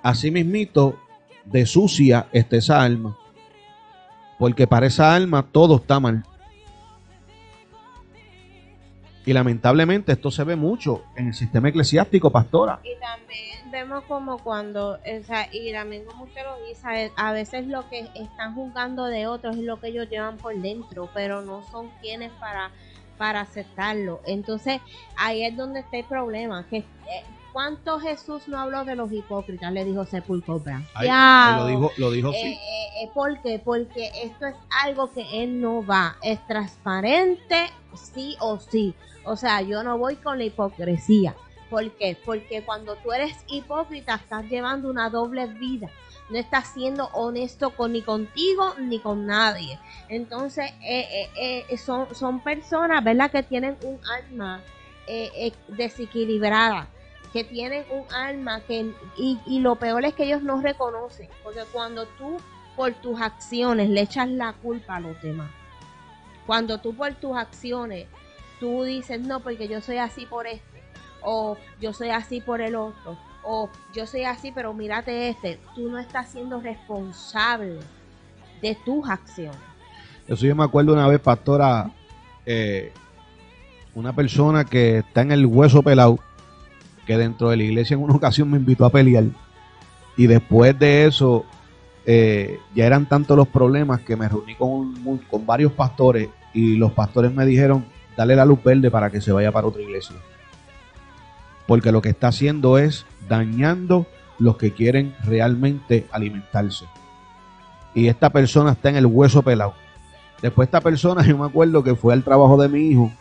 [0.04, 1.00] así mismito
[1.46, 3.18] de sucia está esa alma.
[4.38, 6.26] Porque para esa alma todo está mal.
[9.26, 12.80] Y lamentablemente esto se ve mucho en el sistema eclesiástico, pastora.
[12.84, 17.68] Y también vemos como cuando, o sea, y también como usted lo dice, a veces
[17.68, 21.64] lo que están juzgando de otros es lo que ellos llevan por dentro, pero no
[21.72, 22.70] son quienes para,
[23.18, 24.22] para aceptarlo.
[24.28, 24.80] Entonces,
[25.18, 26.86] ahí es donde está el problema, que eh,
[27.56, 29.72] ¿Cuánto Jesús no habló de los hipócritas?
[29.72, 30.62] Le dijo sepulcro
[31.02, 31.56] Ya.
[31.58, 32.38] Lo dijo, lo dijo sí.
[32.38, 33.62] Eh, eh, eh, ¿Por qué?
[33.64, 36.18] Porque esto es algo que él no va.
[36.22, 38.94] Es transparente, sí o sí.
[39.24, 41.34] O sea, yo no voy con la hipocresía.
[41.70, 42.18] ¿Por qué?
[42.26, 45.90] Porque cuando tú eres hipócrita estás llevando una doble vida.
[46.30, 49.80] No estás siendo honesto con, ni contigo ni con nadie.
[50.10, 50.74] Entonces,
[51.82, 53.32] son, son personas, ¿verdad?
[53.32, 54.62] Que tienen un alma
[55.70, 56.90] desequilibrada
[57.36, 61.60] que tienen un alma que y, y lo peor es que ellos no reconocen, porque
[61.74, 62.38] cuando tú
[62.78, 65.52] por tus acciones le echas la culpa a los demás,
[66.48, 68.08] cuando tú por tus acciones
[68.62, 70.82] tú dices no porque yo soy así por este
[71.22, 75.90] o yo soy así por el otro o yo soy así pero mírate este, tú
[75.90, 77.80] no estás siendo responsable
[78.62, 79.60] de tus acciones.
[80.26, 81.92] Eso yo me acuerdo una vez, pastora,
[82.46, 82.94] eh,
[83.94, 86.18] una persona que está en el hueso pelado
[87.06, 89.26] que dentro de la iglesia en una ocasión me invitó a pelear.
[90.18, 91.46] Y después de eso,
[92.06, 96.92] eh, ya eran tantos los problemas que me reuní con, con varios pastores y los
[96.94, 100.16] pastores me dijeron, dale la luz verde para que se vaya para otra iglesia.
[101.68, 104.08] Porque lo que está haciendo es dañando
[104.40, 106.86] los que quieren realmente alimentarse.
[107.94, 109.74] Y esta persona está en el hueso pelado.
[110.42, 113.12] Después esta persona, yo me acuerdo que fue al trabajo de mi hijo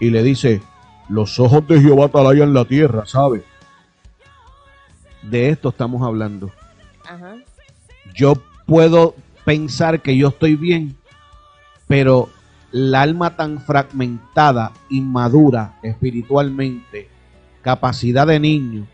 [0.00, 0.60] y le dice,
[1.08, 3.44] los ojos de Jehová en la tierra, ¿sabe?
[5.22, 6.50] De esto estamos hablando.
[8.14, 8.34] Yo
[8.66, 10.96] puedo pensar que yo estoy bien,
[11.86, 12.28] pero
[12.70, 17.08] la alma tan fragmentada, inmadura espiritualmente,
[17.60, 18.86] capacidad de niño,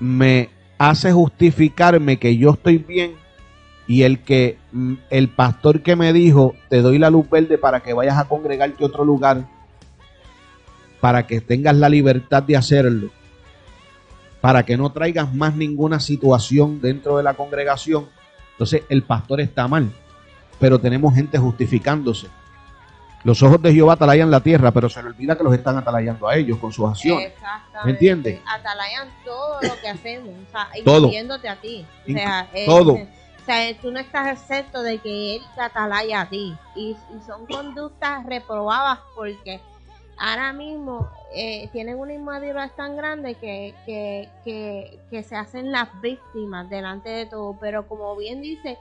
[0.00, 3.14] me hace justificarme que yo estoy bien
[3.88, 4.58] y el que
[5.10, 8.84] el pastor que me dijo, te doy la luz verde para que vayas a congregarte
[8.84, 9.48] a otro lugar,
[11.00, 13.10] para que tengas la libertad de hacerlo,
[14.40, 18.08] para que no traigas más ninguna situación dentro de la congregación,
[18.52, 19.90] entonces el pastor está mal,
[20.58, 22.28] pero tenemos gente justificándose.
[23.24, 26.28] Los ojos de Jehová atalayan la tierra, pero se le olvida que los están atalayando
[26.28, 27.32] a ellos con sus acciones.
[27.84, 28.40] ¿Me entiendes?
[28.46, 31.84] Atalayan todo lo que hacemos, o sea, incluyéndote a ti.
[32.08, 32.92] O sea, todo.
[32.94, 36.56] o sea, tú no estás excepto de que él te atalaya a ti.
[36.76, 39.60] Y, y son conductas reprobadas porque
[40.18, 44.28] ahora mismo eh, tienen una inmadurez tan grande que, que,
[45.10, 47.56] que, se hacen las víctimas delante de todo.
[47.60, 48.78] Pero como bien dice,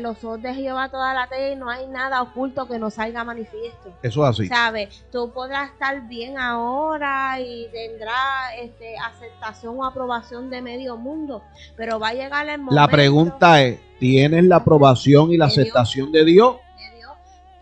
[0.00, 3.24] los ojos de Jehová toda la tierra y no hay nada oculto que no salga
[3.24, 3.92] manifiesto.
[4.02, 4.46] Eso es así.
[4.46, 5.04] ¿Sabes?
[5.10, 11.42] Tú podrás estar bien ahora y tendrá este, aceptación o aprobación de medio mundo,
[11.76, 12.74] pero va a llegar el momento.
[12.74, 16.56] La pregunta es: ¿tienes la aprobación y la aceptación de Dios?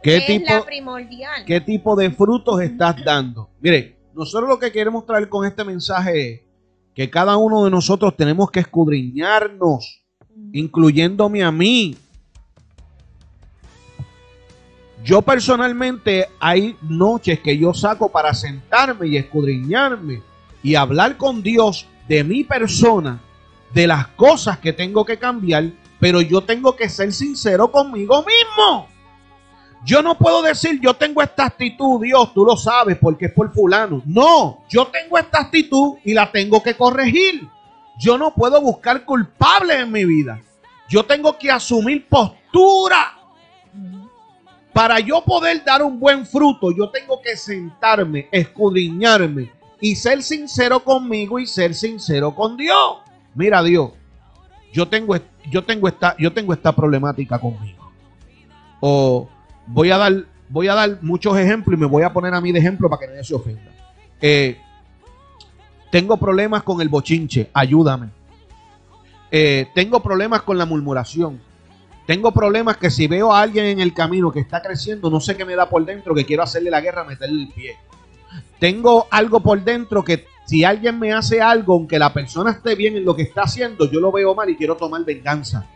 [0.04, 0.66] ¿Qué tipo,
[1.46, 3.48] ¿Qué tipo de frutos estás dando?
[3.58, 6.40] Mire, nosotros lo que queremos traer con este mensaje es
[6.94, 10.04] que cada uno de nosotros tenemos que escudriñarnos,
[10.52, 11.96] incluyéndome a mí.
[15.02, 20.20] Yo personalmente hay noches que yo saco para sentarme y escudriñarme
[20.62, 23.22] y hablar con Dios de mi persona,
[23.72, 28.93] de las cosas que tengo que cambiar, pero yo tengo que ser sincero conmigo mismo.
[29.84, 33.52] Yo no puedo decir, yo tengo esta actitud, Dios, tú lo sabes porque es por
[33.52, 34.02] fulano.
[34.06, 37.46] No, yo tengo esta actitud y la tengo que corregir.
[37.98, 40.40] Yo no puedo buscar culpables en mi vida.
[40.88, 43.18] Yo tengo que asumir postura.
[44.72, 50.82] Para yo poder dar un buen fruto, yo tengo que sentarme, escudriñarme y ser sincero
[50.82, 52.98] conmigo y ser sincero con Dios.
[53.34, 53.92] Mira, Dios,
[54.72, 55.14] yo tengo,
[55.50, 57.92] yo tengo, esta, yo tengo esta problemática conmigo.
[58.80, 59.28] O
[59.66, 62.52] voy a dar, voy a dar muchos ejemplos y me voy a poner a mí
[62.52, 63.70] de ejemplo para que nadie se ofenda.
[64.20, 64.58] Eh,
[65.90, 68.08] tengo problemas con el bochinche, ayúdame.
[69.30, 71.40] Eh, tengo problemas con la murmuración.
[72.06, 75.36] Tengo problemas que si veo a alguien en el camino que está creciendo, no sé
[75.36, 77.76] qué me da por dentro, que quiero hacerle la guerra, meterle el pie.
[78.58, 82.96] Tengo algo por dentro que si alguien me hace algo, aunque la persona esté bien
[82.96, 85.66] en lo que está haciendo, yo lo veo mal y quiero tomar venganza.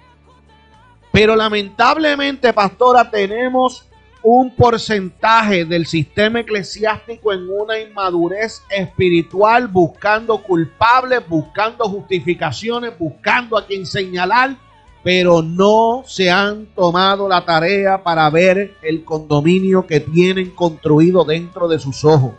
[1.13, 3.89] Pero lamentablemente, pastora, tenemos
[4.23, 13.67] un porcentaje del sistema eclesiástico en una inmadurez espiritual, buscando culpables, buscando justificaciones, buscando a
[13.67, 14.57] quien señalar,
[15.03, 21.69] pero no se han tomado la tarea para ver el condominio que tienen construido dentro
[21.69, 22.33] de sus ojos.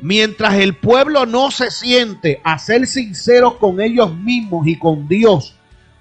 [0.00, 5.56] Mientras el pueblo no se siente a ser sinceros con ellos mismos y con Dios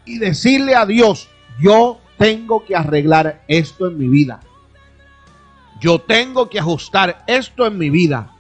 [0.06, 1.30] y decirle a Dios,
[1.60, 4.40] yo tengo que arreglar esto en mi vida.
[5.80, 8.32] Yo tengo que ajustar esto en mi vida.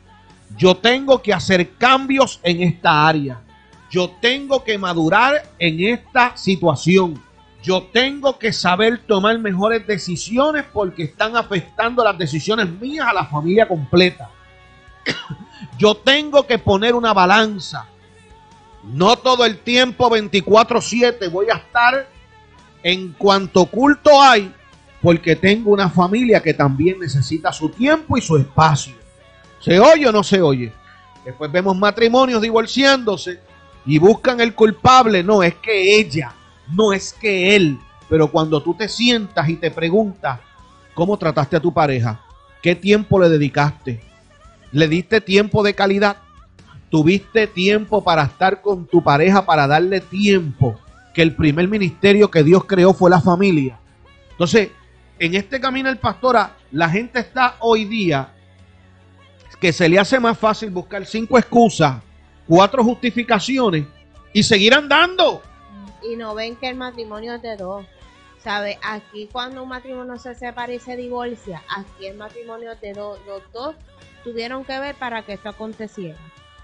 [0.58, 3.42] Yo tengo que hacer cambios en esta área.
[3.90, 7.22] Yo tengo que madurar en esta situación.
[7.62, 13.26] Yo tengo que saber tomar mejores decisiones porque están afectando las decisiones mías a la
[13.26, 14.30] familia completa.
[15.78, 17.88] Yo tengo que poner una balanza.
[18.84, 22.08] No todo el tiempo 24/7 voy a estar
[22.84, 24.54] en cuanto culto hay,
[25.02, 28.94] porque tengo una familia que también necesita su tiempo y su espacio.
[29.60, 30.74] ¿Se oye o no se oye?
[31.24, 33.40] Después vemos matrimonios divorciándose
[33.86, 35.24] y buscan el culpable.
[35.24, 36.34] No, es que ella,
[36.74, 37.80] no es que él.
[38.10, 40.40] Pero cuando tú te sientas y te preguntas,
[40.94, 42.22] ¿cómo trataste a tu pareja?
[42.62, 44.02] ¿Qué tiempo le dedicaste?
[44.72, 46.18] ¿Le diste tiempo de calidad?
[46.94, 50.78] ¿Tuviste tiempo para estar con tu pareja, para darle tiempo?
[51.14, 53.80] que el primer ministerio que Dios creó fue la familia.
[54.32, 54.72] Entonces,
[55.20, 58.30] en este camino el pastora, la gente está hoy día
[59.60, 62.02] que se le hace más fácil buscar cinco excusas,
[62.48, 63.86] cuatro justificaciones
[64.34, 65.42] y seguir andando.
[66.02, 67.86] Y no ven que el matrimonio es de dos.
[68.40, 68.78] ¿Sabe?
[68.84, 73.18] Aquí cuando un matrimonio se separa y se divorcia, aquí el matrimonio es de dos.
[73.26, 73.76] Los dos
[74.26, 76.18] tuvieron que ver para que esto aconteciera.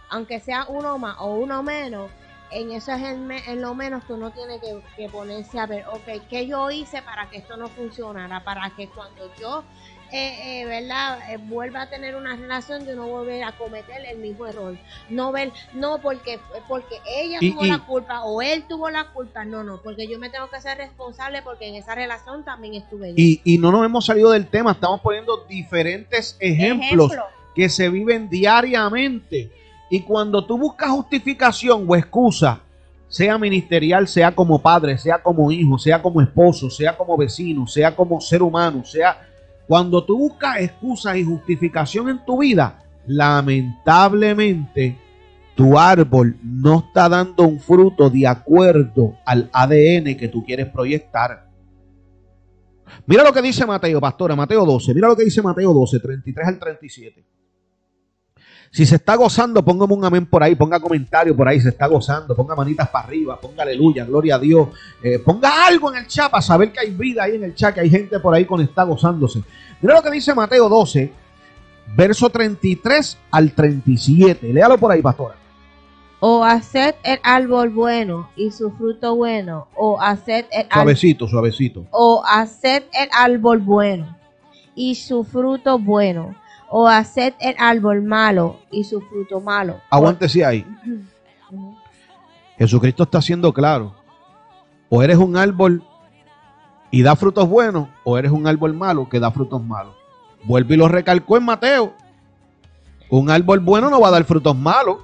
[0.10, 2.10] Aunque sea uno más o uno menos,
[2.51, 6.47] en eso es en, lo menos que uno tiene que, ponerse a ver, ok, ¿qué
[6.47, 8.43] yo hice para que esto no funcionara?
[8.43, 9.64] Para que cuando yo,
[10.12, 14.18] eh, eh, ¿verdad?, eh, vuelva a tener una relación, de no volver a cometer el
[14.18, 14.78] mismo error.
[15.10, 19.64] No ver, no porque, porque ella tuvo la culpa o él tuvo la culpa, no,
[19.64, 23.16] no, porque yo me tengo que ser responsable porque en esa relación también estuve yo.
[23.18, 27.12] Y, y no nos hemos salido del tema, estamos poniendo diferentes ejemplos.
[27.55, 29.51] que se viven diariamente
[29.89, 32.61] y cuando tú buscas justificación o excusa,
[33.07, 37.95] sea ministerial, sea como padre, sea como hijo, sea como esposo, sea como vecino, sea
[37.95, 39.17] como ser humano, sea
[39.67, 44.97] cuando tú buscas excusas y justificación en tu vida, lamentablemente
[45.55, 51.49] tu árbol no está dando un fruto de acuerdo al ADN que tú quieres proyectar.
[53.05, 54.93] Mira lo que dice Mateo, pastora, Mateo 12.
[54.93, 57.25] Mira lo que dice Mateo 12, 33 al 37.
[58.72, 61.88] Si se está gozando, póngame un amén por ahí, ponga comentario por ahí, se está
[61.88, 64.70] gozando, ponga manitas para arriba, ponga aleluya, gloria a Dios,
[65.01, 67.74] eh, ponga algo en el chat para saber que hay vida ahí en el chat,
[67.74, 69.41] que hay gente por ahí con está gozándose.
[69.82, 71.11] Mira lo que dice Mateo 12,
[71.95, 74.53] verso 33 al 37.
[74.53, 75.36] Léalo por ahí, pastora.
[76.20, 81.86] O haced el árbol bueno y su fruto bueno, o haced el Suavecito, suavecito.
[81.91, 84.17] O haced el árbol bueno
[84.76, 86.36] y su fruto bueno
[86.70, 89.78] o haced el árbol malo y su fruto malo.
[89.89, 90.65] Aguántese ahí.
[92.57, 93.95] Jesucristo está siendo claro.
[94.89, 95.84] O eres un árbol
[96.91, 99.95] y da frutos buenos, o eres un árbol malo que da frutos malos.
[100.43, 101.93] Vuelve y lo recalcó en Mateo.
[103.09, 104.97] Un árbol bueno no va a dar frutos malos,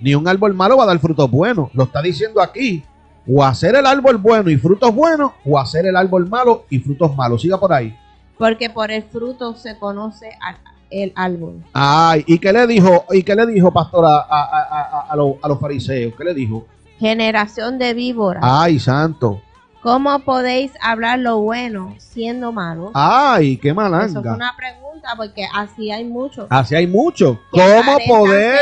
[0.00, 1.70] ni un árbol malo va a dar frutos buenos.
[1.74, 2.84] Lo está diciendo aquí.
[3.28, 7.14] O hacer el árbol bueno y frutos buenos, o hacer el árbol malo y frutos
[7.14, 7.42] malos.
[7.42, 7.96] Siga por ahí.
[8.38, 10.56] Porque por el fruto se conoce al
[10.90, 11.62] el árbol.
[11.72, 16.14] Ay, ¿y qué le dijo, y qué le dijo, pastora, a, a, los fariseos?
[16.16, 16.66] ¿Qué le dijo?
[16.98, 18.42] Generación de víboras.
[18.44, 19.40] Ay, santo.
[19.82, 22.90] ¿Cómo podéis hablar lo bueno siendo malo?
[22.92, 24.06] Ay, qué malanga.
[24.06, 26.46] Eso fue una pregunta porque así hay muchos.
[26.50, 27.38] Así hay muchos.
[27.50, 28.58] ¿Cómo poder,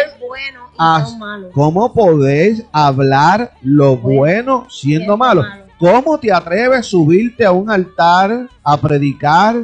[1.52, 5.44] cómo podéis hablar lo bueno, siendo, malo?
[5.78, 9.56] ¿Cómo te atreves a subirte a un altar a predicar,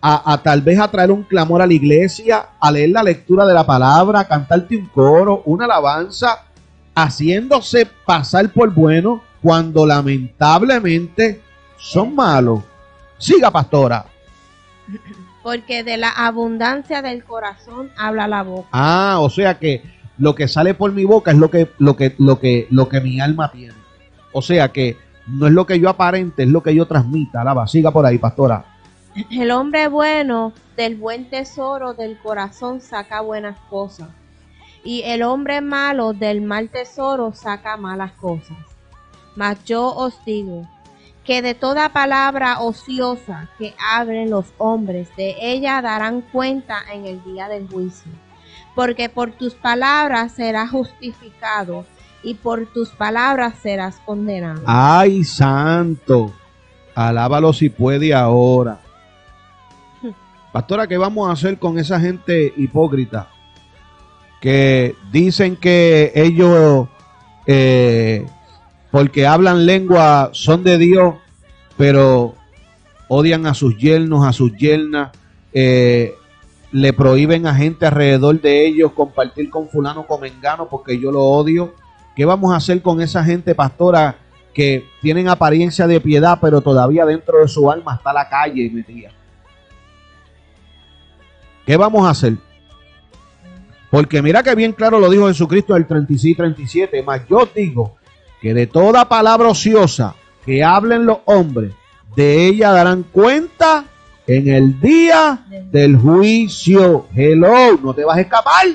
[0.00, 3.44] a, a, tal vez a traer un clamor a la iglesia, a leer la lectura
[3.44, 6.44] de la palabra, a cantarte un coro, una alabanza,
[6.94, 11.42] haciéndose pasar por bueno cuando lamentablemente
[11.76, 12.60] son malos?
[13.18, 14.06] Siga, pastora.
[15.42, 18.68] Porque de la abundancia del corazón habla la boca.
[18.72, 19.82] Ah, o sea que
[20.18, 23.00] lo que sale por mi boca es lo que, lo que, lo que, lo que
[23.00, 23.74] mi alma tiene.
[24.32, 27.40] O sea que no es lo que yo aparente, es lo que yo transmita.
[27.40, 28.64] Alaba, siga por ahí, pastora.
[29.30, 34.08] El hombre bueno del buen tesoro del corazón saca buenas cosas.
[34.84, 38.56] Y el hombre malo del mal tesoro saca malas cosas.
[39.36, 40.66] Mas yo os digo,
[41.24, 47.22] que de toda palabra ociosa que hablen los hombres, de ella darán cuenta en el
[47.24, 48.10] día del juicio.
[48.74, 51.84] Porque por tus palabras serás justificado
[52.22, 54.62] y por tus palabras serás condenado.
[54.66, 56.32] Ay, santo,
[56.94, 58.80] alábalo si puede ahora.
[60.52, 63.28] Pastora, ¿qué vamos a hacer con esa gente hipócrita?
[64.40, 66.88] Que dicen que ellos
[67.46, 68.26] eh,
[68.90, 71.14] porque hablan lengua, son de Dios,
[71.76, 72.34] pero
[73.08, 75.10] odian a sus yernos, a sus yernas,
[75.52, 76.14] eh,
[76.72, 81.22] le prohíben a gente alrededor de ellos compartir con fulano, con mengano, porque yo lo
[81.22, 81.74] odio.
[82.14, 84.16] ¿Qué vamos a hacer con esa gente, pastora,
[84.52, 89.10] que tienen apariencia de piedad, pero todavía dentro de su alma está la calle metida?
[91.70, 92.34] ¿Qué vamos a hacer?
[93.92, 97.94] Porque mira que bien claro lo dijo Jesucristo el 36 y 37, más yo digo
[98.42, 101.72] que de toda palabra ociosa que hablen los hombres,
[102.16, 103.84] de ella darán cuenta
[104.26, 107.06] en el día del juicio.
[107.14, 108.66] Hello, no te vas a escapar.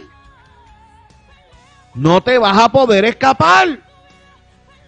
[1.96, 3.78] No te vas a poder escapar.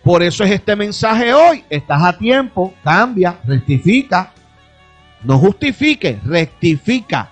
[0.01, 1.65] Por eso es este mensaje hoy.
[1.69, 4.31] Estás a tiempo, cambia, rectifica.
[5.25, 7.31] No justifiques, rectifica.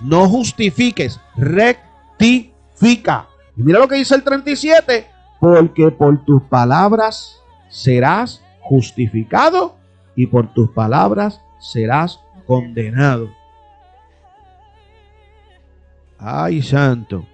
[0.00, 3.28] No justifiques, rectifica.
[3.56, 5.06] Y mira lo que dice el 37
[5.40, 9.76] porque por tus palabras serás justificado
[10.14, 13.30] y por tus palabras serás condenado.
[16.18, 17.26] Ay, santo.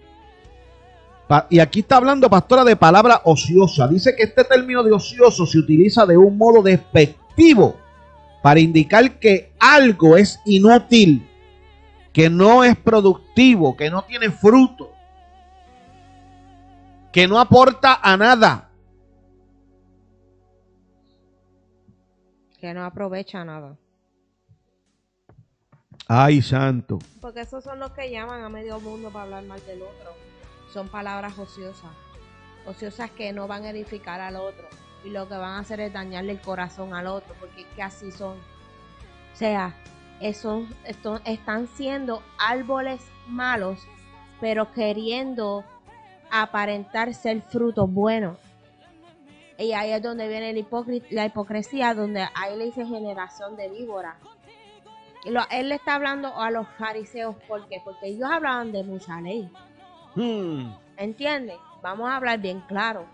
[1.49, 3.89] Y aquí está hablando, pastora, de palabra ociosa.
[3.89, 7.77] Dice que este término de ocioso se utiliza de un modo despectivo
[8.43, 11.27] para indicar que algo es inútil,
[12.13, 14.93] que no es productivo, que no tiene fruto
[17.13, 18.71] que no aporta a nada.
[22.59, 23.77] Que no aprovecha nada.
[26.09, 26.99] Ay, santo.
[27.21, 30.13] Porque esos son los que llaman a medio mundo para hablar mal del otro.
[30.73, 31.91] Son palabras ociosas.
[32.67, 34.69] Ociosas que no van a edificar al otro.
[35.05, 37.35] Y lo que van a hacer es dañarle el corazón al otro.
[37.39, 38.39] Porque que así son.
[38.39, 39.75] O sea,
[40.23, 40.65] esos,
[41.25, 43.81] están siendo árboles malos,
[44.41, 45.65] pero queriendo
[46.31, 48.37] aparentar ser fruto bueno.
[49.59, 50.67] Y ahí es donde viene
[51.11, 54.17] la hipocresía, donde ahí le dice generación de víbora.
[55.51, 57.81] él le está hablando a los fariseos, ¿por qué?
[57.85, 59.49] Porque ellos hablaban de mucha ley.
[60.15, 60.73] Hmm.
[60.97, 61.57] ¿Entiendes?
[61.83, 63.07] Vamos a hablar bien claro.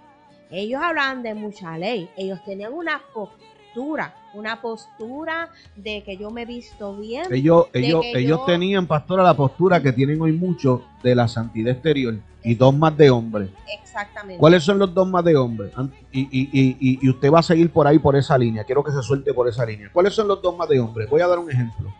[0.51, 2.11] Ellos hablaban de mucha ley.
[2.17, 7.25] Ellos tenían una postura, una postura de que yo me he visto bien.
[7.31, 12.15] Ellos, ellos, ellos tenían, pastora, la postura que tienen hoy mucho de la santidad exterior
[12.43, 13.51] y dos más de hombre.
[13.83, 14.39] Exactamente.
[14.39, 15.71] ¿Cuáles son los dos más de hombre?
[16.13, 18.65] Y, y, y, y, usted va a seguir por ahí, por esa línea.
[18.65, 19.91] Quiero que se suelte por esa línea.
[19.93, 21.07] ¿Cuáles son los dos más de hombre?
[21.07, 21.93] Voy a dar un ejemplo.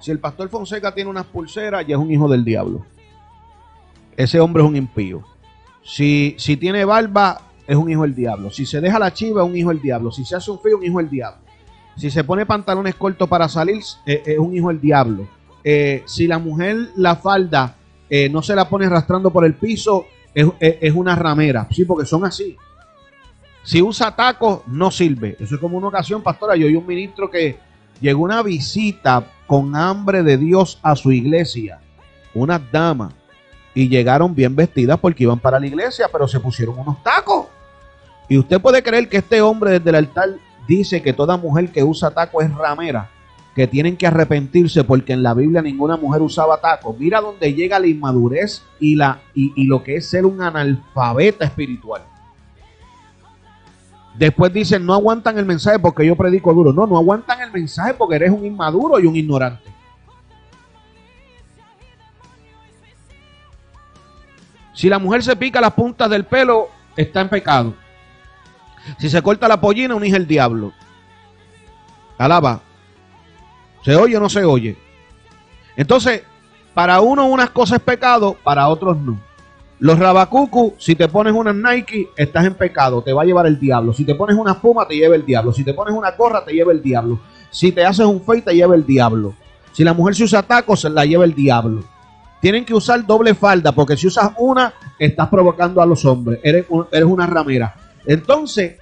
[0.00, 2.86] Si el pastor Fonseca tiene unas pulseras, ya es un hijo del diablo.
[4.16, 5.22] Ese hombre es un impío.
[5.82, 8.50] Si, si tiene barba, es un hijo del diablo.
[8.50, 10.10] Si se deja la chiva, es un hijo del diablo.
[10.10, 11.40] Si se hace un frío, un hijo del diablo.
[12.00, 15.28] Si se pone pantalones cortos para salir, eh, es un hijo del diablo.
[15.62, 17.76] Eh, si la mujer la falda
[18.08, 21.68] eh, no se la pone arrastrando por el piso, es, una ramera.
[21.70, 22.56] Sí, porque son así.
[23.64, 25.36] Si usa tacos, no sirve.
[25.38, 26.56] Eso es como una ocasión, pastora.
[26.56, 27.58] Yo oí un ministro que
[28.00, 31.80] llegó una visita con hambre de Dios a su iglesia.
[32.32, 33.12] Unas damas.
[33.74, 37.48] Y llegaron bien vestidas porque iban para la iglesia, pero se pusieron unos tacos.
[38.26, 40.30] Y usted puede creer que este hombre desde el altar
[40.70, 43.10] dice que toda mujer que usa taco es ramera,
[43.56, 46.94] que tienen que arrepentirse porque en la Biblia ninguna mujer usaba taco.
[46.96, 51.44] Mira dónde llega la inmadurez y, la, y, y lo que es ser un analfabeta
[51.44, 52.02] espiritual.
[54.16, 56.72] Después dicen, no aguantan el mensaje porque yo predico duro.
[56.72, 59.68] No, no aguantan el mensaje porque eres un inmaduro y un ignorante.
[64.72, 67.74] Si la mujer se pica las puntas del pelo, está en pecado.
[68.98, 70.72] Si se corta la pollina, unige el diablo.
[72.18, 72.60] Alaba.
[73.84, 74.76] ¿Se oye o no se oye?
[75.76, 76.22] Entonces,
[76.74, 79.18] para uno unas cosas es pecado, para otros no.
[79.78, 83.58] Los rabacucu, si te pones unas Nike, estás en pecado, te va a llevar el
[83.58, 83.94] diablo.
[83.94, 85.54] Si te pones una puma, te lleva el diablo.
[85.54, 87.18] Si te pones una gorra, te lleva el diablo.
[87.50, 89.34] Si te haces un fake, te lleva el diablo.
[89.72, 91.82] Si la mujer se usa tacos, se la lleva el diablo.
[92.42, 96.40] Tienen que usar doble falda, porque si usas una, estás provocando a los hombres.
[96.42, 97.74] Eres, eres una ramera.
[98.06, 98.78] Entonces,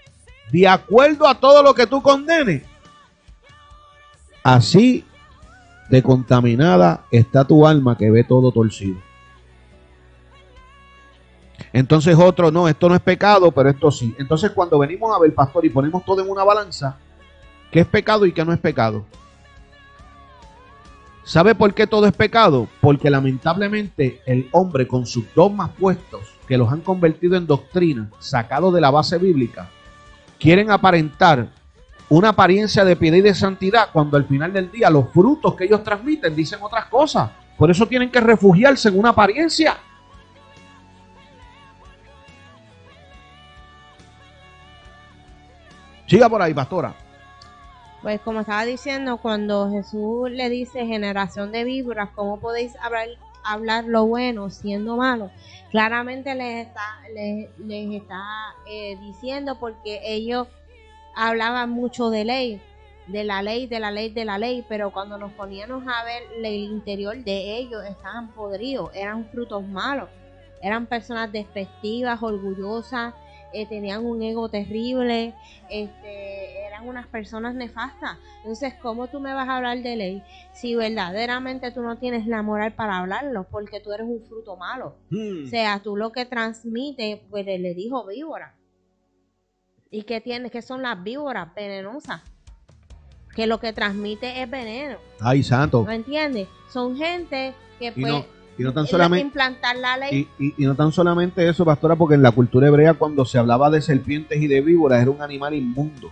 [0.50, 2.62] de acuerdo a todo lo que tú condenes,
[4.42, 5.04] así
[5.90, 8.98] de contaminada está tu alma que ve todo torcido.
[11.72, 14.14] Entonces otro, no, esto no es pecado, pero esto sí.
[14.18, 16.96] Entonces cuando venimos a ver, pastor, y ponemos todo en una balanza,
[17.70, 19.04] ¿qué es pecado y qué no es pecado?
[21.24, 22.68] ¿Sabe por qué todo es pecado?
[22.80, 28.72] Porque lamentablemente el hombre con sus dogmas puestos, que los han convertido en doctrina, sacados
[28.72, 29.68] de la base bíblica,
[30.40, 31.49] quieren aparentar
[32.09, 35.64] una apariencia de piedad y de santidad cuando al final del día los frutos que
[35.64, 37.30] ellos transmiten dicen otras cosas.
[37.59, 39.76] Por eso tienen que refugiarse en una apariencia.
[46.07, 46.94] Siga por ahí, pastora.
[48.01, 53.09] Pues como estaba diciendo, cuando Jesús le dice generación de víboras, ¿cómo podéis hablar,
[53.53, 55.30] hablar lo bueno siendo malo?
[55.70, 58.22] Claramente les está, les, está
[58.70, 60.49] eh, diciendo porque ellos
[61.14, 62.62] hablaban mucho de ley,
[63.07, 66.22] de la ley, de la ley, de la ley, pero cuando nos poníamos a ver
[66.36, 70.09] el interior de ellos, estaban podridos, eran frutos malos,
[70.62, 73.14] eran personas despectivas, orgullosas,
[73.53, 75.34] eh, tenían un ego terrible,
[75.70, 78.18] este, eran unas personas nefastas.
[78.38, 80.22] Entonces, ¿cómo tú me vas a hablar de ley
[80.53, 83.46] si verdaderamente tú no tienes la moral para hablarlo?
[83.51, 84.96] Porque tú eres un fruto malo.
[85.11, 85.44] Hmm.
[85.44, 88.55] O sea, tú lo que transmite, pues le dijo víbora.
[89.90, 90.51] ¿Y qué tiene?
[90.51, 92.20] ¿Qué son las víboras venenosas?
[93.34, 94.99] Que lo que transmite es veneno.
[95.20, 95.84] Ay, santo.
[95.84, 96.49] ¿No entiendes?
[96.68, 98.24] Son gente que pues,
[98.59, 100.28] y no tan solamente implantar la ley.
[100.38, 103.80] Y, no tan solamente eso, pastora, porque en la cultura hebrea cuando se hablaba de
[103.80, 106.11] serpientes y de víboras era un animal inmundo.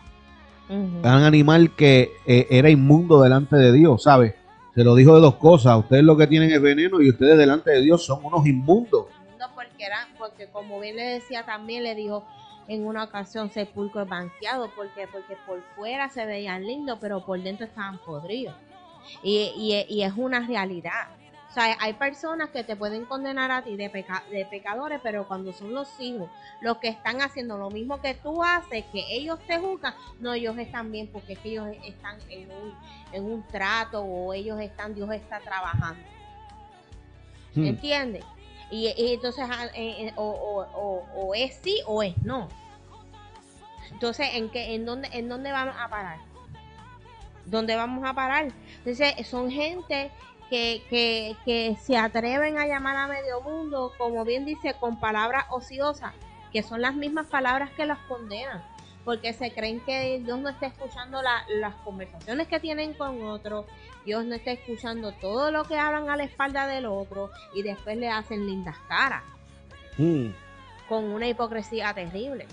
[0.68, 4.34] Era un animal que eh, era inmundo delante de Dios, ¿sabes?
[4.74, 5.78] Se lo dijo de dos cosas.
[5.78, 9.06] Ustedes lo que tienen es veneno y ustedes delante de Dios son unos inmundos.
[9.38, 12.24] No, porque, era, porque como bien le decía también, le dijo
[12.68, 17.66] en una ocasión sepulcro banqueado, porque porque por fuera se veían lindos, pero por dentro
[17.66, 18.54] estaban podridos.
[19.22, 21.15] Y, y, y es una realidad
[21.60, 23.88] sea, hay personas que te pueden condenar a ti de,
[24.30, 26.28] de pecadores, pero cuando son los hijos
[26.60, 30.58] los que están haciendo lo mismo que tú haces, que ellos te juzgan, no, ellos
[30.58, 32.74] están bien porque es que ellos están en un,
[33.12, 36.02] en un trato o ellos están, Dios está trabajando.
[37.54, 37.64] Hmm.
[37.64, 38.24] ¿Entiendes?
[38.70, 42.48] Y, entonces, ah, eh, eh, o, es sí o es no.
[43.92, 46.18] Entonces, ¿en qué, en dónde, en dónde vamos a parar?
[47.46, 48.48] ¿Dónde vamos a parar?
[48.78, 50.10] Entonces, son gente
[50.50, 55.46] que, que, que se atreven a llamar a medio mundo, como bien dice, con palabras
[55.50, 56.12] ociosas,
[56.52, 58.64] que son las mismas palabras que las condenan,
[59.04, 63.66] porque se creen que Dios no está escuchando las conversaciones que tienen con otros,
[64.04, 67.96] Dios no está escuchando todo lo que hablan a la espalda del otro y después
[67.96, 69.22] le hacen lindas caras,
[69.98, 70.28] mm.
[70.88, 72.46] con una hipocresía terrible.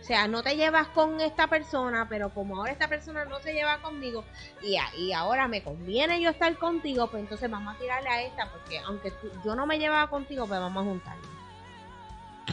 [0.00, 3.52] O sea, no te llevas con esta persona, pero como ahora esta persona no se
[3.52, 4.24] lleva conmigo
[4.62, 8.50] y, y ahora me conviene yo estar contigo, pues entonces vamos a tirarle a esta,
[8.50, 9.12] porque aunque
[9.44, 11.26] yo no me llevaba contigo, pues vamos a juntarnos.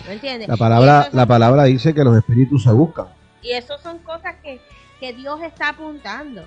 [0.06, 0.48] ¿No entiendes?
[0.48, 3.08] La palabra, la palabra dice que los espíritus se buscan.
[3.42, 4.62] Y eso son cosas que,
[5.00, 6.44] que Dios está apuntando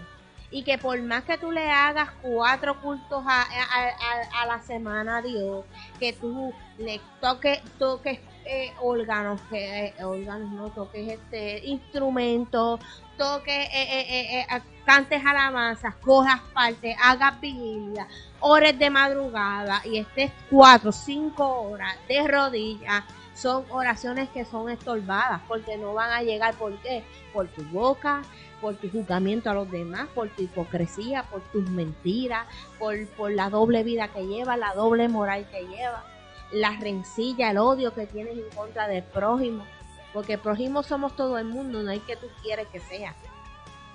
[0.51, 5.19] y que por más que tú le hagas cuatro cultos a, a, a, la semana
[5.19, 5.65] a Dios,
[5.99, 8.19] que tú le toques, toques
[8.51, 12.81] eh, órganos, que eh, órganos no toques este instrumentos,
[13.17, 18.09] toques, eh, eh, cantes alabanzas, cojas partes, hagas vigilia,
[18.41, 25.41] ores de madrugada y estés cuatro, cinco horas de rodillas, son oraciones que son estorbadas
[25.47, 27.05] porque no van a llegar, ¿por qué?
[27.33, 28.23] Por tu boca,
[28.61, 32.47] por tu juzgamiento a los demás, por tu hipocresía, por tus mentiras,
[32.81, 36.10] por, por la doble vida que lleva, la doble moral que lleva
[36.53, 39.65] la rencilla, el odio que tienes en contra del prójimo.
[40.13, 43.15] Porque prójimo somos todo el mundo, no hay que tú quieres que sea.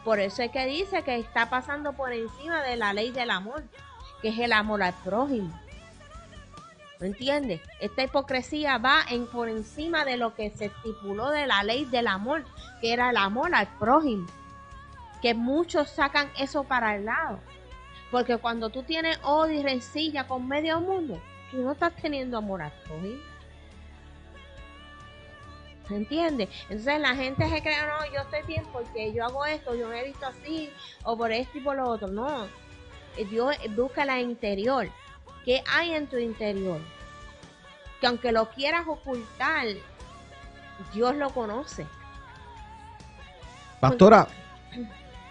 [0.04, 3.64] Por eso es que dice que está pasando por encima de la ley del amor,
[4.22, 5.60] que es el amor al prójimo.
[7.00, 7.60] ¿Me entiendes?
[7.82, 12.08] Esta hipocresía va en, por encima de lo que se estipuló de la ley del
[12.08, 12.46] amor,
[12.80, 14.28] que era el amor al prójimo.
[15.22, 17.40] Que muchos sacan eso para el lado.
[18.12, 21.20] Porque cuando tú tienes odio y rencilla con medio mundo,
[21.62, 23.22] no estás teniendo amor a prójimo.
[25.88, 26.50] ¿Se entiende?
[26.64, 30.02] Entonces la gente se cree, no, yo estoy bien porque yo hago esto, yo me
[30.02, 30.72] he visto así,
[31.04, 32.08] o por esto y por lo otro.
[32.08, 32.48] No,
[33.30, 34.90] Dios busca la interior.
[35.44, 36.80] ¿Qué hay en tu interior?
[38.02, 39.68] Que aunque lo quieras ocultar,
[40.92, 41.86] Dios lo conoce.
[43.80, 44.28] Pastora,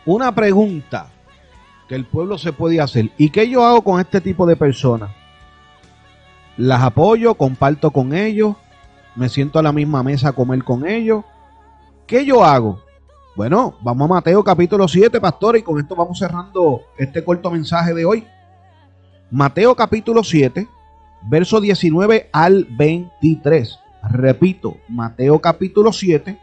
[0.07, 1.11] una pregunta
[1.89, 3.11] que el pueblo se puede hacer.
[3.18, 5.11] ¿Y qué yo hago con este tipo de personas?
[6.57, 8.57] Las apoyo, comparto con ellos,
[9.16, 11.24] me siento a la misma mesa a comer con ellos.
[12.07, 12.80] ¿Qué yo hago?
[13.36, 17.92] Bueno, vamos a Mateo capítulo 7, pastor, y con esto vamos cerrando este corto mensaje
[17.92, 18.24] de hoy.
[19.30, 20.68] Mateo capítulo 7,
[21.22, 23.80] verso 19 al 23.
[24.11, 26.38] Repito, Mateo capítulo 7,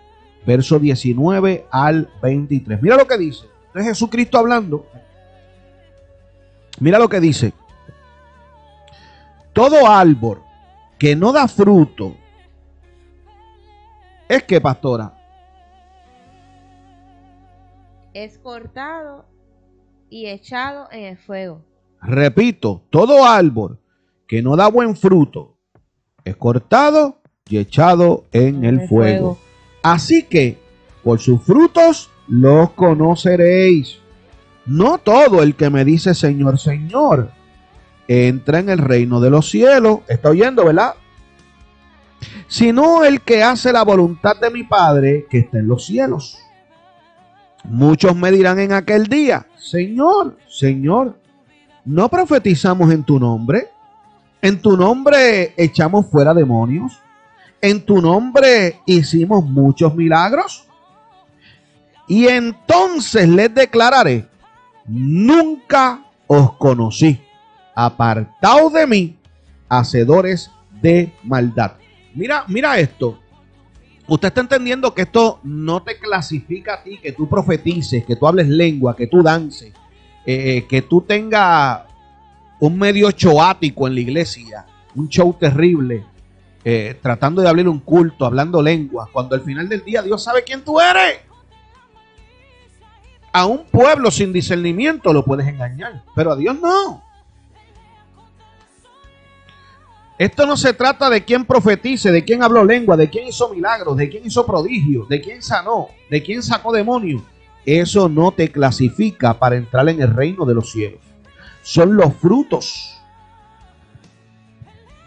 [0.45, 2.81] verso 19 al 23.
[2.81, 3.45] Mira lo que dice.
[3.73, 4.85] Es Jesucristo hablando.
[6.81, 7.53] Mira lo que dice.
[9.53, 10.41] Todo árbol
[10.97, 12.15] que no da fruto
[14.29, 15.13] es que, pastora,
[18.13, 19.25] es cortado
[20.09, 21.65] y echado en el fuego.
[22.01, 23.79] Repito, todo árbol
[24.27, 25.57] que no da buen fruto
[26.23, 29.37] es cortado y echado en, el, fuego.
[29.83, 30.57] Así que
[31.03, 33.99] por sus frutos los conoceréis.
[34.65, 37.31] No todo el que me dice Señor, Señor,
[38.07, 39.99] entra en el reino de los cielos.
[40.07, 40.95] Está oyendo, ¿verdad?
[42.47, 46.37] Sino el que hace la voluntad de mi Padre que está en los cielos.
[47.63, 51.17] Muchos me dirán en aquel día, Señor, Señor,
[51.85, 53.69] ¿no profetizamos en tu nombre?
[54.41, 56.99] ¿En tu nombre echamos fuera demonios?
[57.61, 60.65] ¿En tu nombre hicimos muchos milagros?
[62.07, 64.27] Y entonces les declararé,
[64.87, 67.21] nunca os conocí,
[67.75, 69.17] apartaos de mí,
[69.69, 70.51] hacedores
[70.81, 71.73] de maldad.
[72.13, 73.19] Mira, mira esto.
[74.07, 78.27] Usted está entendiendo que esto no te clasifica a ti, que tú profetices, que tú
[78.27, 79.71] hables lengua, que tú dances,
[80.25, 81.83] eh, que tú tengas
[82.59, 84.65] un medio choático en la iglesia,
[84.95, 86.03] un show terrible,
[86.63, 90.43] eh, tratando de abrir un culto, hablando lengua, cuando al final del día Dios sabe
[90.43, 91.21] quién tú eres.
[93.31, 97.01] A un pueblo sin discernimiento lo puedes engañar, pero a Dios no.
[100.21, 103.97] Esto no se trata de quién profetice, de quién habló lengua, de quién hizo milagros,
[103.97, 107.23] de quién hizo prodigios, de quién sanó, de quién sacó demonios.
[107.65, 110.99] Eso no te clasifica para entrar en el reino de los cielos.
[111.63, 113.01] Son los frutos.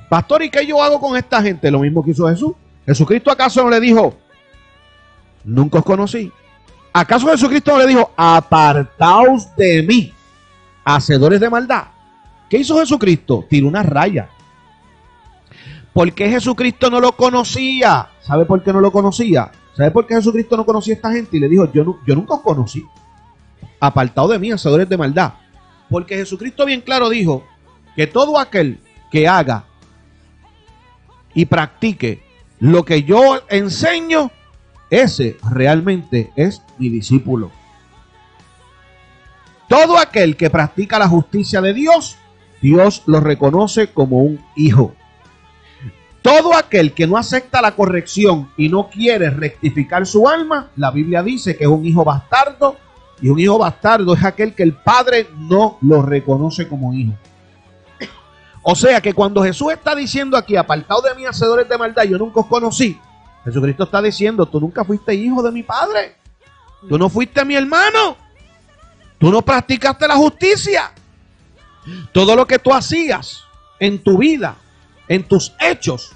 [0.08, 1.70] Pastor, ¿y qué yo hago con esta gente?
[1.70, 2.54] Lo mismo que hizo Jesús.
[2.84, 4.16] ¿Jesucristo acaso no le dijo,
[5.44, 6.32] nunca os conocí?
[6.92, 10.12] ¿Acaso Jesucristo no le dijo, apartaos de mí,
[10.84, 11.84] hacedores de maldad?
[12.50, 13.44] ¿Qué hizo Jesucristo?
[13.48, 14.28] Tiró una raya
[15.94, 18.10] ¿Por qué Jesucristo no lo conocía?
[18.20, 19.52] ¿Sabe por qué no lo conocía?
[19.76, 21.36] ¿Sabe por qué Jesucristo no conocía a esta gente?
[21.36, 22.84] Y le dijo, yo, yo nunca os conocí.
[23.78, 25.34] Apartado de mí, hacedores de maldad.
[25.88, 27.44] Porque Jesucristo bien claro dijo
[27.94, 28.80] que todo aquel
[29.12, 29.66] que haga
[31.32, 32.24] y practique
[32.58, 34.32] lo que yo enseño,
[34.90, 37.52] ese realmente es mi discípulo.
[39.68, 42.16] Todo aquel que practica la justicia de Dios,
[42.60, 44.92] Dios lo reconoce como un hijo.
[46.24, 51.22] Todo aquel que no acepta la corrección y no quiere rectificar su alma, la Biblia
[51.22, 52.78] dice que es un hijo bastardo
[53.20, 57.12] y un hijo bastardo es aquel que el padre no lo reconoce como hijo.
[58.62, 62.16] O sea que cuando Jesús está diciendo aquí, apartado de mí, hacedores de maldad, yo
[62.16, 62.98] nunca os conocí,
[63.44, 66.16] Jesucristo está diciendo, tú nunca fuiste hijo de mi padre,
[66.88, 68.16] tú no fuiste mi hermano,
[69.18, 70.90] tú no practicaste la justicia.
[72.12, 73.44] Todo lo que tú hacías
[73.78, 74.56] en tu vida
[75.08, 76.12] en tus hechos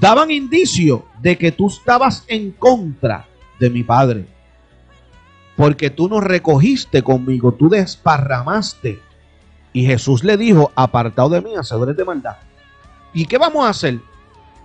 [0.00, 3.26] daban indicio de que tú estabas en contra
[3.58, 4.26] de mi Padre.
[5.56, 9.00] Porque tú no recogiste conmigo, tú desparramaste.
[9.72, 12.36] Y Jesús le dijo, apartado de mí, hacedores de maldad.
[13.14, 13.98] ¿Y qué vamos a hacer?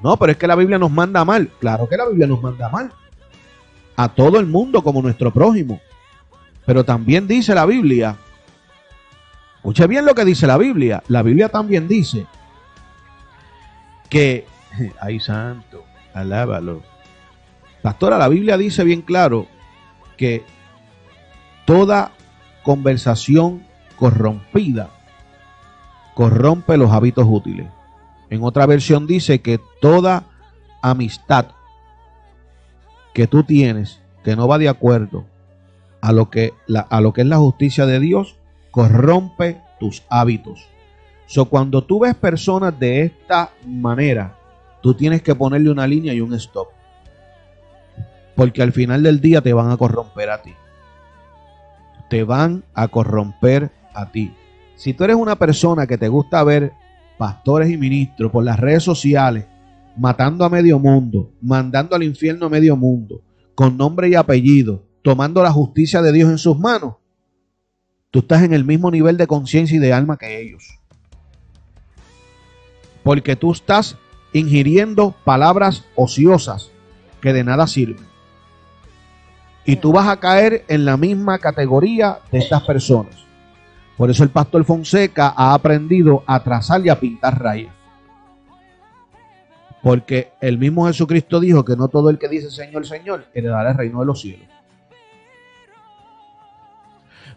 [0.03, 1.49] No, pero es que la Biblia nos manda mal.
[1.59, 2.91] Claro que la Biblia nos manda mal.
[3.95, 5.79] A todo el mundo como nuestro prójimo.
[6.65, 8.17] Pero también dice la Biblia,
[9.57, 11.03] escuche bien lo que dice la Biblia.
[11.07, 12.25] La Biblia también dice
[14.11, 14.45] que,
[15.01, 15.83] ay santo,
[16.13, 16.83] alábalo.
[17.81, 19.47] Pastora, la Biblia dice bien claro
[20.17, 20.43] que
[21.65, 22.11] toda
[22.61, 24.91] conversación corrompida
[26.13, 27.67] corrompe los hábitos útiles.
[28.29, 30.25] En otra versión dice que toda
[30.83, 31.47] amistad
[33.13, 35.25] que tú tienes que no va de acuerdo
[36.01, 36.53] a lo que,
[36.89, 38.35] a lo que es la justicia de Dios,
[38.71, 40.70] corrompe tus hábitos.
[41.31, 44.37] So, cuando tú ves personas de esta manera,
[44.81, 46.67] tú tienes que ponerle una línea y un stop.
[48.35, 50.53] Porque al final del día te van a corromper a ti.
[52.09, 54.35] Te van a corromper a ti.
[54.75, 56.73] Si tú eres una persona que te gusta ver
[57.17, 59.45] pastores y ministros por las redes sociales
[59.95, 63.21] matando a medio mundo, mandando al infierno a medio mundo,
[63.55, 66.95] con nombre y apellido, tomando la justicia de Dios en sus manos,
[68.09, 70.80] tú estás en el mismo nivel de conciencia y de alma que ellos.
[73.03, 73.97] Porque tú estás
[74.33, 76.71] ingiriendo palabras ociosas
[77.21, 78.05] que de nada sirven.
[79.65, 83.15] Y tú vas a caer en la misma categoría de estas personas.
[83.97, 87.73] Por eso el pastor Fonseca ha aprendido a trazar y a pintar rayas.
[89.83, 93.77] Porque el mismo Jesucristo dijo que no todo el que dice Señor, Señor heredará el
[93.77, 94.47] reino de los cielos.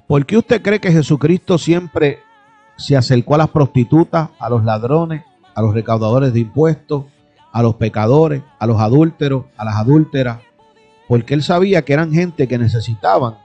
[0.06, 2.20] ¿Por qué usted cree que Jesucristo siempre
[2.76, 5.22] se acercó a las prostitutas, a los ladrones,
[5.54, 7.04] a los recaudadores de impuestos,
[7.52, 10.40] a los pecadores, a los adúlteros, a las adúlteras?
[11.08, 13.36] Porque él sabía que eran gente que necesitaban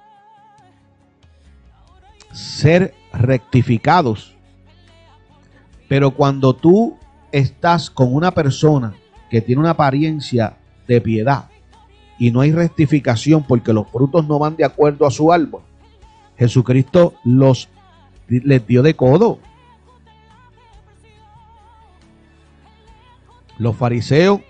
[2.31, 4.35] ser rectificados.
[5.87, 6.97] Pero cuando tú
[7.31, 8.93] estás con una persona
[9.29, 10.57] que tiene una apariencia
[10.87, 11.49] de piedad
[12.17, 15.61] y no hay rectificación porque los frutos no van de acuerdo a su árbol,
[16.37, 17.69] Jesucristo los
[18.27, 19.39] les dio de codo.
[23.59, 24.41] Los fariseos,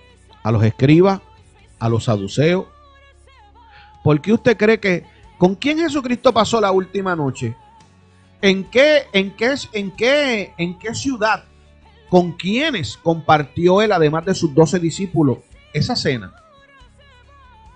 [0.43, 1.19] a los escribas,
[1.79, 2.65] a los saduceos.
[4.03, 5.03] ¿Por qué usted cree que
[5.37, 7.55] con quién Jesucristo pasó la última noche?
[8.41, 11.43] ¿En qué, en qué, en qué, en qué ciudad
[12.09, 15.37] con quienes compartió él, además de sus doce discípulos,
[15.73, 16.33] esa cena.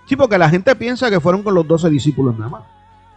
[0.06, 2.64] Sí, porque la gente piensa que fueron con los doce discípulos nada más.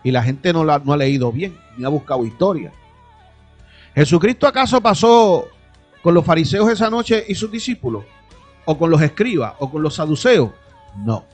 [0.03, 2.71] Y la gente no, la, no ha leído bien, ni ha buscado historia.
[3.95, 5.47] ¿Jesucristo acaso pasó
[6.07, 8.05] con los fariseos esa noche y sus discípulos?
[8.63, 9.55] ¿O con los escribas?
[9.59, 10.51] ¿O con los saduceos?
[11.03, 11.25] No.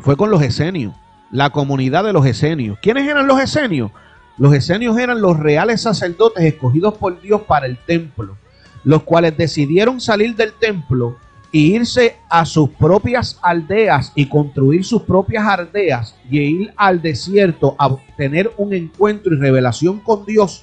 [0.00, 0.92] Fue con los esenios,
[1.30, 2.78] la comunidad de los esenios.
[2.82, 3.92] ¿Quiénes eran los esenios?
[4.36, 8.36] Los esenios eran los reales sacerdotes escogidos por Dios para el templo
[8.84, 11.16] los cuales decidieron salir del templo
[11.50, 17.74] e irse a sus propias aldeas y construir sus propias aldeas y ir al desierto
[17.78, 20.62] a tener un encuentro y revelación con Dios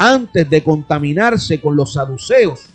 [0.00, 2.70] antes de contaminarse con los saduceos,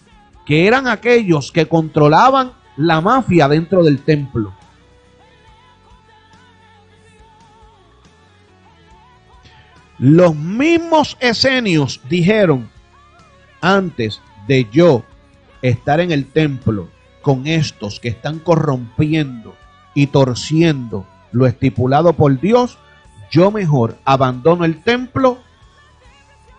[0.45, 4.53] que eran aquellos que controlaban la mafia dentro del templo.
[9.97, 12.69] Los mismos esenios dijeron,
[13.59, 15.03] antes de yo
[15.63, 16.89] estar en el templo
[17.23, 19.55] con estos que están corrompiendo
[19.95, 22.77] y torciendo lo estipulado por Dios,
[23.31, 25.39] yo mejor abandono el templo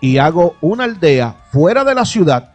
[0.01, 2.53] y hago una aldea fuera de la ciudad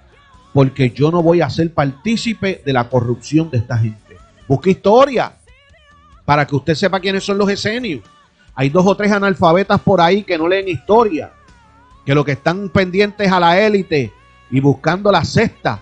[0.53, 4.17] porque yo no voy a ser partícipe de la corrupción de esta gente.
[4.47, 5.33] Busque historia
[6.25, 8.01] para que usted sepa quiénes son los esenios.
[8.53, 11.31] Hay dos o tres analfabetas por ahí que no leen historia,
[12.05, 14.11] que lo que están pendientes a la élite
[14.49, 15.79] y buscando la cesta.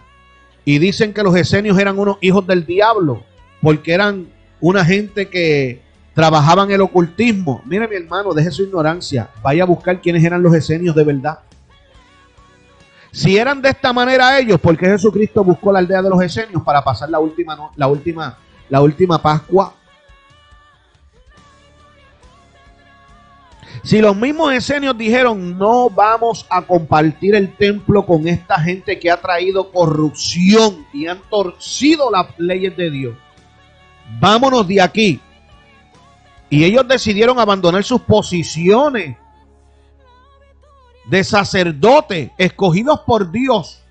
[0.66, 3.24] Y dicen que los esenios eran unos hijos del diablo,
[3.62, 4.28] porque eran
[4.62, 5.82] una gente que
[6.14, 7.64] trabajaban el ocultismo.
[7.66, 9.30] Mire mi hermano, deje su ignorancia.
[9.42, 11.40] Vaya a buscar quiénes eran los esenios de verdad.
[13.12, 16.84] Si eran de esta manera ellos, porque Jesucristo buscó la aldea de los esenios para
[16.84, 18.38] pasar la última, la última,
[18.70, 19.74] la última Pascua
[23.84, 29.10] Si los mismos esenios dijeron, no vamos a compartir el templo con esta gente que
[29.10, 33.16] ha traído corrupción y han torcido las leyes de Dios,
[34.20, 35.20] vámonos de aquí.
[36.50, 39.18] Y ellos decidieron abandonar sus posiciones
[41.10, 43.84] de sacerdotes escogidos por Dios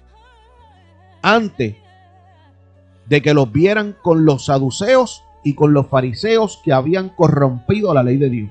[1.21, 1.77] antes
[3.07, 8.03] de que los vieran con los saduceos y con los fariseos que habían corrompido la
[8.03, 8.51] ley de Dios.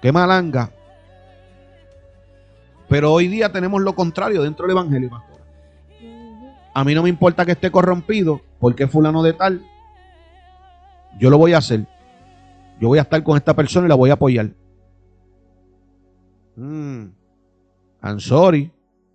[0.00, 0.70] Qué malanga.
[2.88, 5.40] Pero hoy día tenemos lo contrario dentro del Evangelio, pastor.
[6.74, 9.64] A mí no me importa que esté corrompido, porque fulano de tal.
[11.18, 11.86] Yo lo voy a hacer.
[12.80, 14.50] Yo voy a estar con esta persona y la voy a apoyar.
[16.56, 17.06] Mm,
[18.02, 18.70] I'm sorry,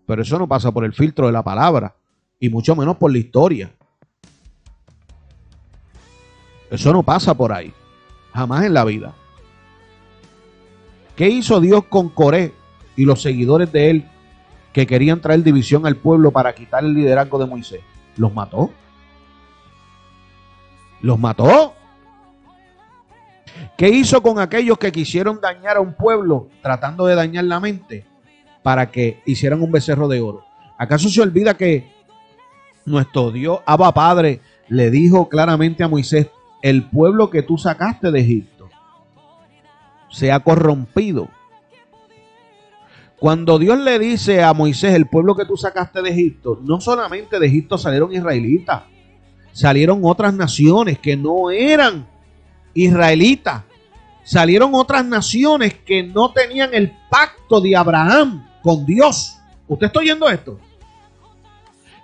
[0.05, 1.95] pero eso no pasa por el filtro de la palabra
[2.39, 3.71] y mucho menos por la historia.
[6.69, 7.73] Eso no pasa por ahí,
[8.33, 9.13] jamás en la vida.
[11.15, 12.53] ¿Qué hizo Dios con Coré
[12.95, 14.05] y los seguidores de él
[14.73, 17.81] que querían traer división al pueblo para quitar el liderazgo de Moisés?
[18.17, 18.71] Los mató.
[21.01, 21.75] Los mató.
[23.77, 28.05] ¿Qué hizo con aquellos que quisieron dañar a un pueblo tratando de dañar la mente
[28.61, 30.45] para que hicieran un becerro de oro?
[30.77, 31.91] ¿Acaso se olvida que
[32.85, 36.27] nuestro Dios, Abba Padre, le dijo claramente a Moisés,
[36.61, 38.61] el pueblo que tú sacaste de Egipto
[40.11, 41.29] se ha corrompido.
[43.17, 47.39] Cuando Dios le dice a Moisés, el pueblo que tú sacaste de Egipto, no solamente
[47.39, 48.83] de Egipto salieron israelitas,
[49.51, 52.07] salieron otras naciones que no eran
[52.73, 53.63] israelitas,
[54.23, 59.37] salieron otras naciones que no tenían el pacto de Abraham con Dios.
[59.67, 60.59] ¿Usted está oyendo esto?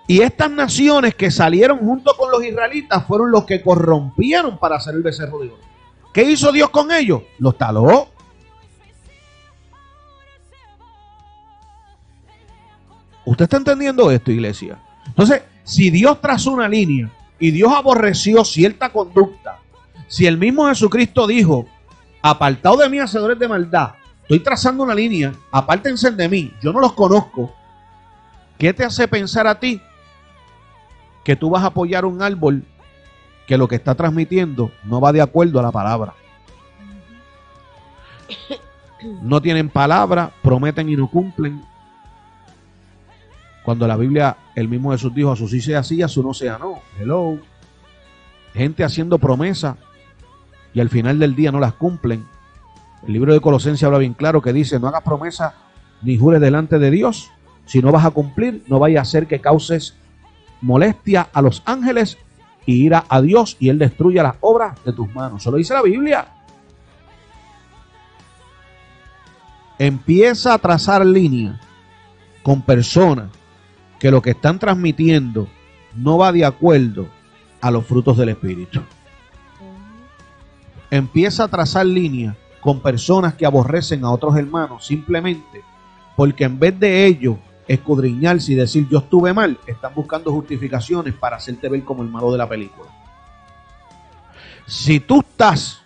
[0.07, 4.95] Y estas naciones que salieron junto con los israelitas fueron los que corrompieron para hacer
[4.95, 5.51] el becerro de.
[6.13, 7.21] ¿Qué hizo Dios con ellos?
[7.39, 8.07] Los taló.
[13.25, 14.79] ¿Usted está entendiendo esto, iglesia?
[15.05, 19.59] Entonces, si Dios trazó una línea y Dios aborreció cierta conducta,
[20.07, 21.65] si el mismo Jesucristo dijo,
[22.21, 23.91] apartado de mí, hacedores de maldad,
[24.23, 27.53] estoy trazando una línea, apártense de mí, yo no los conozco,
[28.57, 29.81] ¿qué te hace pensar a ti
[31.23, 32.63] que tú vas a apoyar un árbol
[33.47, 36.13] que lo que está transmitiendo no va de acuerdo a la palabra.
[39.21, 41.63] No tienen palabra, prometen y no cumplen.
[43.63, 46.33] Cuando la Biblia, el mismo Jesús dijo, a su sí sea sí, a su no
[46.33, 46.81] sea no.
[46.99, 47.39] Hello.
[48.53, 49.77] Gente haciendo promesas
[50.77, 52.27] y al final del día no las cumplen.
[53.07, 55.55] El libro de Colosenses habla bien claro que dice, no hagas promesas
[56.03, 57.31] ni jures delante de Dios.
[57.65, 59.95] Si no vas a cumplir, no vaya a hacer que causes
[60.61, 62.19] molestia a los ángeles
[62.67, 65.41] y ira a Dios y Él destruya las obras de tus manos.
[65.41, 66.27] Eso lo dice la Biblia.
[69.79, 71.59] Empieza a trazar línea
[72.43, 73.31] con personas
[73.97, 75.47] que lo que están transmitiendo
[75.95, 77.07] no va de acuerdo
[77.61, 78.83] a los frutos del Espíritu.
[80.89, 85.63] Empieza a trazar línea con personas que aborrecen a otros hermanos simplemente
[86.17, 91.37] porque en vez de ellos escudriñarse y decir yo estuve mal, están buscando justificaciones para
[91.37, 92.89] hacerte ver como el malo de la película.
[94.65, 95.81] Si tú estás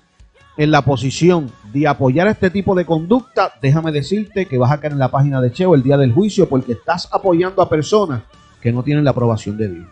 [0.55, 4.93] en la posición de apoyar este tipo de conducta, déjame decirte que vas a caer
[4.93, 8.21] en la página de Cheo el día del juicio porque estás apoyando a personas
[8.61, 9.87] que no tienen la aprobación de Dios.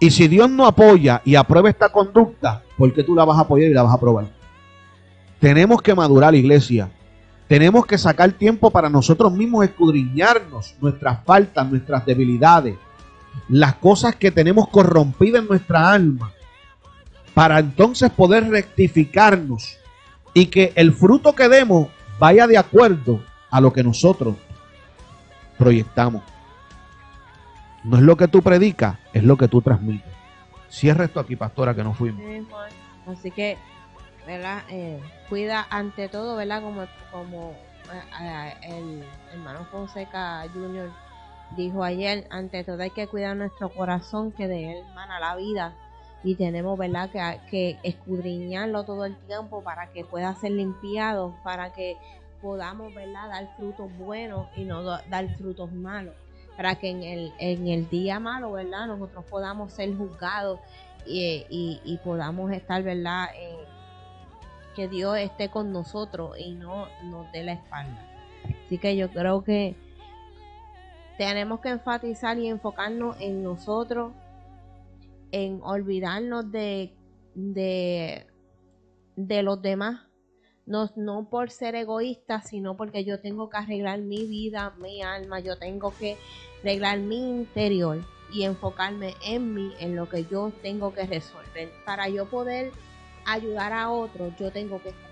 [0.00, 3.42] Y si Dios no apoya y aprueba esta conducta, ¿por qué tú la vas a
[3.42, 4.28] apoyar y la vas a aprobar?
[5.40, 6.90] Tenemos que madurar, iglesia.
[7.48, 12.76] Tenemos que sacar tiempo para nosotros mismos escudriñarnos nuestras faltas, nuestras debilidades,
[13.48, 16.32] las cosas que tenemos corrompidas en nuestra alma,
[17.34, 19.78] para entonces poder rectificarnos
[20.34, 21.88] y que el fruto que demos
[22.18, 23.20] vaya de acuerdo
[23.50, 24.36] a lo que nosotros
[25.56, 26.22] proyectamos.
[27.84, 30.12] No es lo que tú predicas, es lo que tú transmites.
[30.68, 32.22] Cierra esto aquí, pastora, que no fuimos.
[33.06, 33.56] Así que
[34.28, 34.62] ¿verdad?
[34.68, 35.00] Eh,
[35.30, 36.62] cuida ante todo, ¿verdad?
[36.62, 37.54] Como, como
[38.20, 39.02] eh, el
[39.32, 40.90] hermano Fonseca Jr.
[41.56, 45.74] dijo ayer, ante todo hay que cuidar nuestro corazón, que de él mana la vida.
[46.22, 51.72] Y tenemos, ¿verdad?, que, que escudriñarlo todo el tiempo para que pueda ser limpiado, para
[51.72, 51.96] que
[52.42, 56.14] podamos, ¿verdad?, dar frutos buenos y no dar frutos malos.
[56.58, 60.58] Para que en el, en el día malo, ¿verdad?, nosotros podamos ser juzgados
[61.06, 63.28] y, y, podamos estar, ¿verdad?,
[64.74, 68.04] que Dios esté con nosotros y no nos dé la espalda.
[68.66, 69.76] Así que yo creo que
[71.16, 74.12] tenemos que enfatizar y enfocarnos en nosotros,
[75.30, 76.92] en olvidarnos de,
[77.34, 80.07] de los demás.
[80.68, 85.40] No, no por ser egoísta, sino porque yo tengo que arreglar mi vida, mi alma,
[85.40, 86.18] yo tengo que
[86.60, 92.10] arreglar mi interior y enfocarme en mí, en lo que yo tengo que resolver, para
[92.10, 92.70] yo poder
[93.24, 95.08] ayudar a otros, yo tengo que estar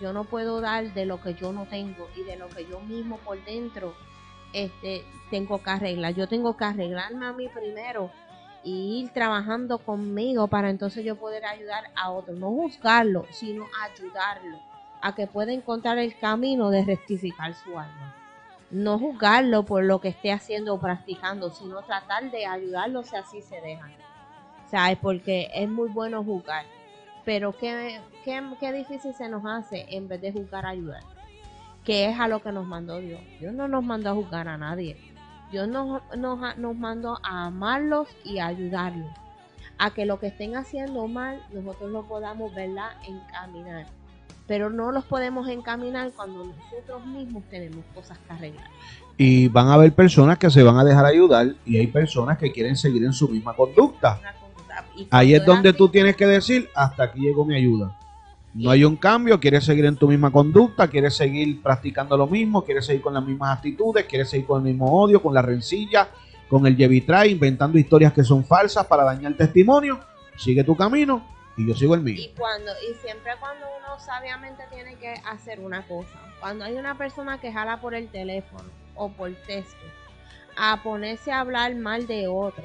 [0.00, 2.78] Yo no puedo dar de lo que yo no tengo y de lo que yo
[2.78, 3.94] mismo por dentro
[4.52, 6.14] este, tengo que arreglar.
[6.14, 8.12] Yo tengo que arreglarme a mí primero
[8.62, 12.38] y ir trabajando conmigo para entonces yo poder ayudar a otros.
[12.38, 14.69] No juzgarlo, sino ayudarlo
[15.00, 18.14] a que pueda encontrar el camino de rectificar su alma.
[18.70, 23.42] No juzgarlo por lo que esté haciendo o practicando, sino tratar de ayudarlo si así
[23.42, 23.92] se dejan.
[24.66, 26.64] O sea, es porque es muy bueno juzgar
[27.24, 31.02] pero qué, qué, difícil se nos hace en vez de juzgar ayudar.
[31.84, 33.20] Que es a lo que nos mandó Dios.
[33.38, 34.96] Dios no nos mandó a juzgar a nadie.
[35.50, 39.10] Dios nos, nos, nos mandó a amarlos y ayudarlos.
[39.78, 43.86] A que lo que estén haciendo mal, nosotros lo podamos, ¿verdad?, encaminar.
[44.46, 48.66] Pero no los podemos encaminar cuando nosotros mismos tenemos cosas que arreglar.
[49.16, 52.50] Y van a haber personas que se van a dejar ayudar y hay personas que
[52.50, 54.20] quieren seguir en su misma conducta.
[55.10, 57.96] Ahí es donde tú tienes que decir, hasta aquí llegó mi ayuda.
[58.52, 62.64] No hay un cambio, quieres seguir en tu misma conducta, quieres seguir practicando lo mismo,
[62.64, 66.08] quieres seguir con las mismas actitudes, quieres seguir con el mismo odio, con la rencilla,
[66.48, 70.00] con el Jevitray inventando historias que son falsas para dañar el testimonio.
[70.36, 72.16] Sigue tu camino y yo sigo el mío.
[72.18, 76.96] Y cuando y siempre cuando uno sabiamente tiene que hacer una cosa, cuando hay una
[76.96, 79.84] persona que jala por el teléfono o por texto
[80.56, 82.64] a ponerse a hablar mal de otro,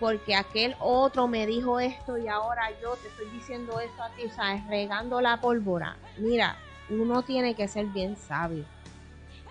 [0.00, 4.24] porque aquel otro me dijo esto y ahora yo te estoy diciendo esto a ti,
[4.24, 5.96] o sea, es regando la pólvora.
[6.18, 6.56] Mira,
[6.90, 8.64] uno tiene que ser bien sabio.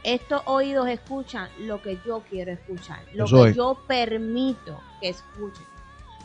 [0.03, 5.65] Estos oídos escuchan lo que yo quiero escuchar, lo que yo permito que escuchen.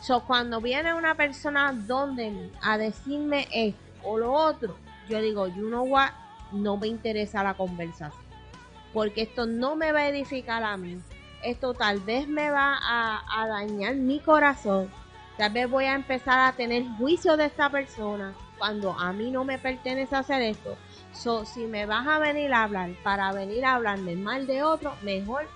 [0.01, 4.75] So, cuando viene una persona donde a decirme esto o lo otro,
[5.07, 6.09] yo digo, you know what,
[6.51, 8.23] no me interesa la conversación.
[8.93, 10.99] Porque esto no me va a edificar a mí.
[11.43, 14.89] Esto tal vez me va a, dañar mi corazón.
[15.37, 19.43] Tal vez voy a empezar a tener juicio de esta persona cuando a mí no
[19.43, 20.77] me pertenece hacer esto.
[21.13, 24.95] So, si me vas a venir a hablar para venir a hablarme mal de otro,
[25.03, 25.47] mejor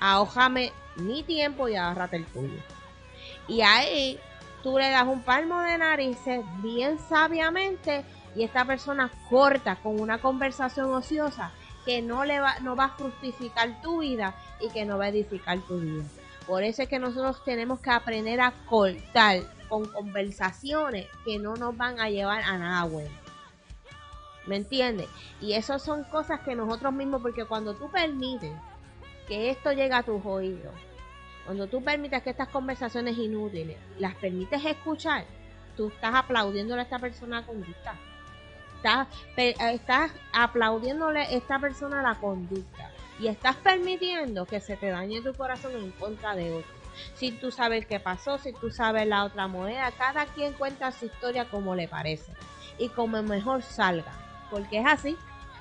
[0.00, 2.58] ahójame mi tiempo y agárrate el tuyo.
[3.48, 4.18] Y ahí
[4.62, 8.04] tú le das un palmo de narices bien sabiamente
[8.36, 11.52] y esta persona corta con una conversación ociosa
[11.84, 15.08] que no le va, no va a justificar tu vida y que no va a
[15.08, 16.04] edificar tu vida.
[16.46, 21.76] Por eso es que nosotros tenemos que aprender a cortar con conversaciones que no nos
[21.76, 23.14] van a llevar a nada bueno.
[24.46, 25.08] ¿Me entiendes?
[25.40, 28.52] Y eso son cosas que nosotros mismos, porque cuando tú permites
[29.28, 30.74] que esto llegue a tus oídos,
[31.44, 35.24] cuando tú permites que estas conversaciones inútiles las permites escuchar,
[35.76, 37.94] tú estás aplaudiéndole a esta persona conducta.
[38.76, 42.90] Estás, estás aplaudiéndole a esta persona la conducta.
[43.18, 46.72] Y estás permitiendo que se te dañe tu corazón en contra de otro.
[47.14, 51.06] Si tú sabes qué pasó, si tú sabes la otra moneda, cada quien cuenta su
[51.06, 52.32] historia como le parece
[52.78, 54.20] y como mejor salga
[54.50, 55.16] porque es así.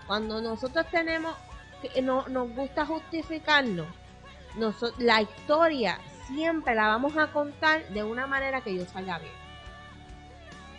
[0.07, 1.35] Cuando nosotros tenemos,
[2.01, 3.87] no, nos gusta justificarnos,
[4.97, 9.33] la historia siempre la vamos a contar de una manera que yo salga bien.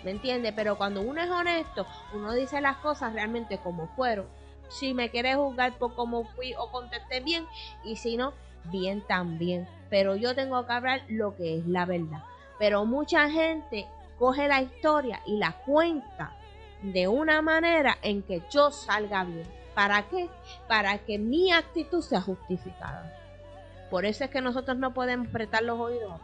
[0.04, 0.52] ¿Me entiendes?
[0.56, 4.26] Pero cuando uno es honesto, uno dice las cosas realmente como fueron.
[4.68, 7.46] Si me quieres juzgar por cómo fui o contesté bien,
[7.84, 8.32] y si no,
[8.64, 9.68] bien también.
[9.90, 12.22] Pero yo tengo que hablar lo que es la verdad.
[12.58, 13.86] Pero mucha gente
[14.18, 16.32] coge la historia y la cuenta
[16.82, 19.46] de una manera en que yo salga bien.
[19.74, 20.28] ¿Para qué?
[20.66, 23.19] Para que mi actitud sea justificada.
[23.90, 26.20] Por eso es que nosotros no podemos prestar los oídos.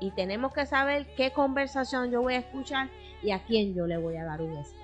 [0.00, 2.88] Y tenemos que saber qué conversación yo voy a escuchar
[3.22, 4.78] y a quién yo le voy a dar un esto.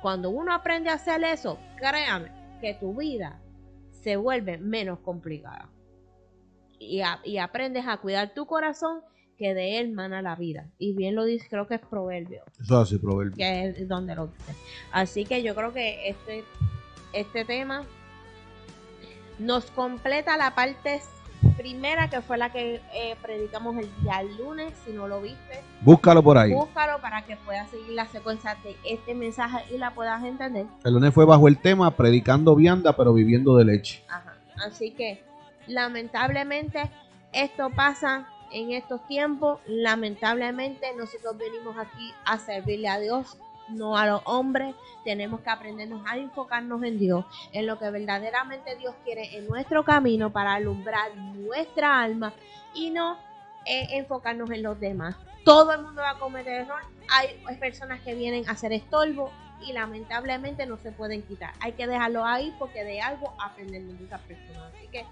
[0.00, 2.30] Cuando uno aprende a hacer eso, créame
[2.60, 3.40] que tu vida
[3.90, 5.68] se vuelve menos complicada.
[6.78, 9.02] Y, y aprendes a cuidar tu corazón
[9.36, 10.70] que de él mana la vida.
[10.78, 12.42] Y bien lo dice, creo que es Proverbio.
[12.58, 13.36] Eso hace Proverbio.
[13.36, 14.54] Que es donde lo dice.
[14.92, 16.44] Así que yo creo que este,
[17.12, 17.84] este tema
[19.38, 21.00] nos completa la parte
[21.56, 25.62] primera que fue la que eh, predicamos el día lunes, si no lo viste.
[25.82, 26.52] Búscalo por ahí.
[26.52, 30.66] Búscalo para que puedas seguir la secuencia de este mensaje y la puedas entender.
[30.84, 34.02] El lunes fue bajo el tema predicando vianda pero viviendo de leche.
[34.08, 34.34] Ajá.
[34.66, 35.22] Así que
[35.66, 36.90] lamentablemente
[37.32, 43.36] esto pasa en estos tiempos, lamentablemente, nosotros venimos aquí a servirle a Dios,
[43.68, 44.74] no a los hombres.
[45.04, 49.84] Tenemos que aprendernos a enfocarnos en Dios, en lo que verdaderamente Dios quiere en nuestro
[49.84, 52.32] camino para alumbrar nuestra alma
[52.74, 53.16] y no
[53.64, 55.16] eh, enfocarnos en los demás.
[55.44, 56.80] Todo el mundo va a cometer error.
[57.08, 59.30] Hay personas que vienen a hacer estorbo
[59.64, 61.54] y lamentablemente no se pueden quitar.
[61.60, 64.72] Hay que dejarlo ahí porque de algo aprendemos de esas personas.
[64.74, 65.04] Así que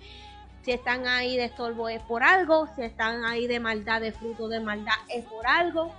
[0.63, 4.49] si están ahí de estorbo es por algo, si están ahí de maldad, de fruto
[4.49, 5.95] de maldad es por algo.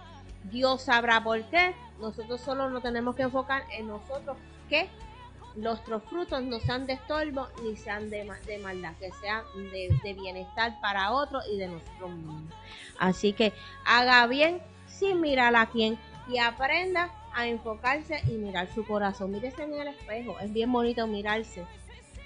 [0.52, 1.74] Dios sabrá por qué.
[2.00, 4.38] Nosotros solo nos tenemos que enfocar en nosotros
[4.70, 4.90] que
[5.56, 10.80] nuestros frutos no sean de estorbo ni sean de, de maldad, que sean de, bienestar
[10.82, 12.54] para otros y de nosotros mismos.
[13.00, 13.54] Así que
[13.86, 15.98] haga bien sin mirar a quién
[16.28, 19.32] y aprenda a enfocarse y mirar su corazón.
[19.32, 21.66] Mírese en el espejo, es bien bonito mirarse.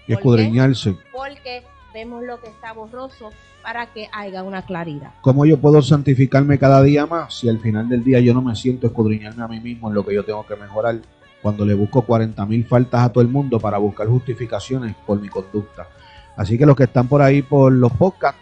[0.08, 0.98] Y escudriñarse.
[1.12, 1.64] Porque
[1.94, 3.30] vemos lo que está borroso
[3.64, 5.12] para que haya una claridad.
[5.22, 8.56] ¿Cómo yo puedo santificarme cada día más si al final del día yo no me
[8.56, 11.00] siento escudriñarme a mí mismo en lo que yo tengo que mejorar?
[11.42, 15.30] Cuando le busco 40 mil faltas a todo el mundo para buscar justificaciones por mi
[15.30, 15.88] conducta.
[16.36, 18.40] Así que los que están por ahí por los podcasts,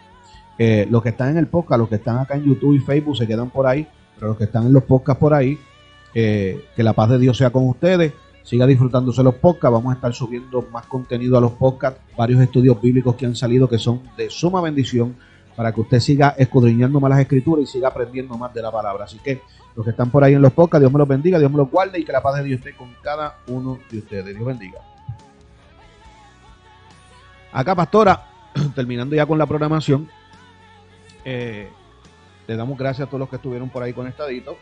[0.58, 3.16] eh, los que están en el podcast, los que están acá en YouTube y Facebook
[3.16, 5.58] se quedan por ahí, pero los que están en los podcasts por ahí,
[6.14, 8.12] eh, que la paz de Dios sea con ustedes
[8.48, 9.74] siga disfrutándose los podcasts.
[9.74, 13.68] Vamos a estar subiendo más contenido a los podcasts, varios estudios bíblicos que han salido
[13.68, 15.16] que son de suma bendición
[15.54, 19.04] para que usted siga escudriñando más las escrituras y siga aprendiendo más de la palabra.
[19.04, 19.42] Así que
[19.76, 21.70] los que están por ahí en los podcasts, Dios me los bendiga, Dios me los
[21.70, 24.34] guarde y que la paz de Dios esté con cada uno de ustedes.
[24.34, 24.80] Dios bendiga.
[27.52, 28.28] Acá, pastora,
[28.74, 30.08] terminando ya con la programación,
[31.22, 31.68] eh,
[32.46, 34.56] le damos gracias a todos los que estuvieron por ahí conectaditos.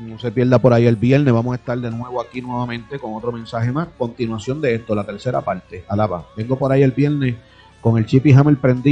[0.00, 1.34] No se pierda por ahí el viernes.
[1.34, 3.88] Vamos a estar de nuevo aquí nuevamente con otro mensaje más.
[3.98, 5.84] Continuación de esto, la tercera parte.
[5.88, 6.26] Alaba.
[6.34, 7.34] Vengo por ahí el viernes
[7.82, 8.88] con el chip y hammer prendido.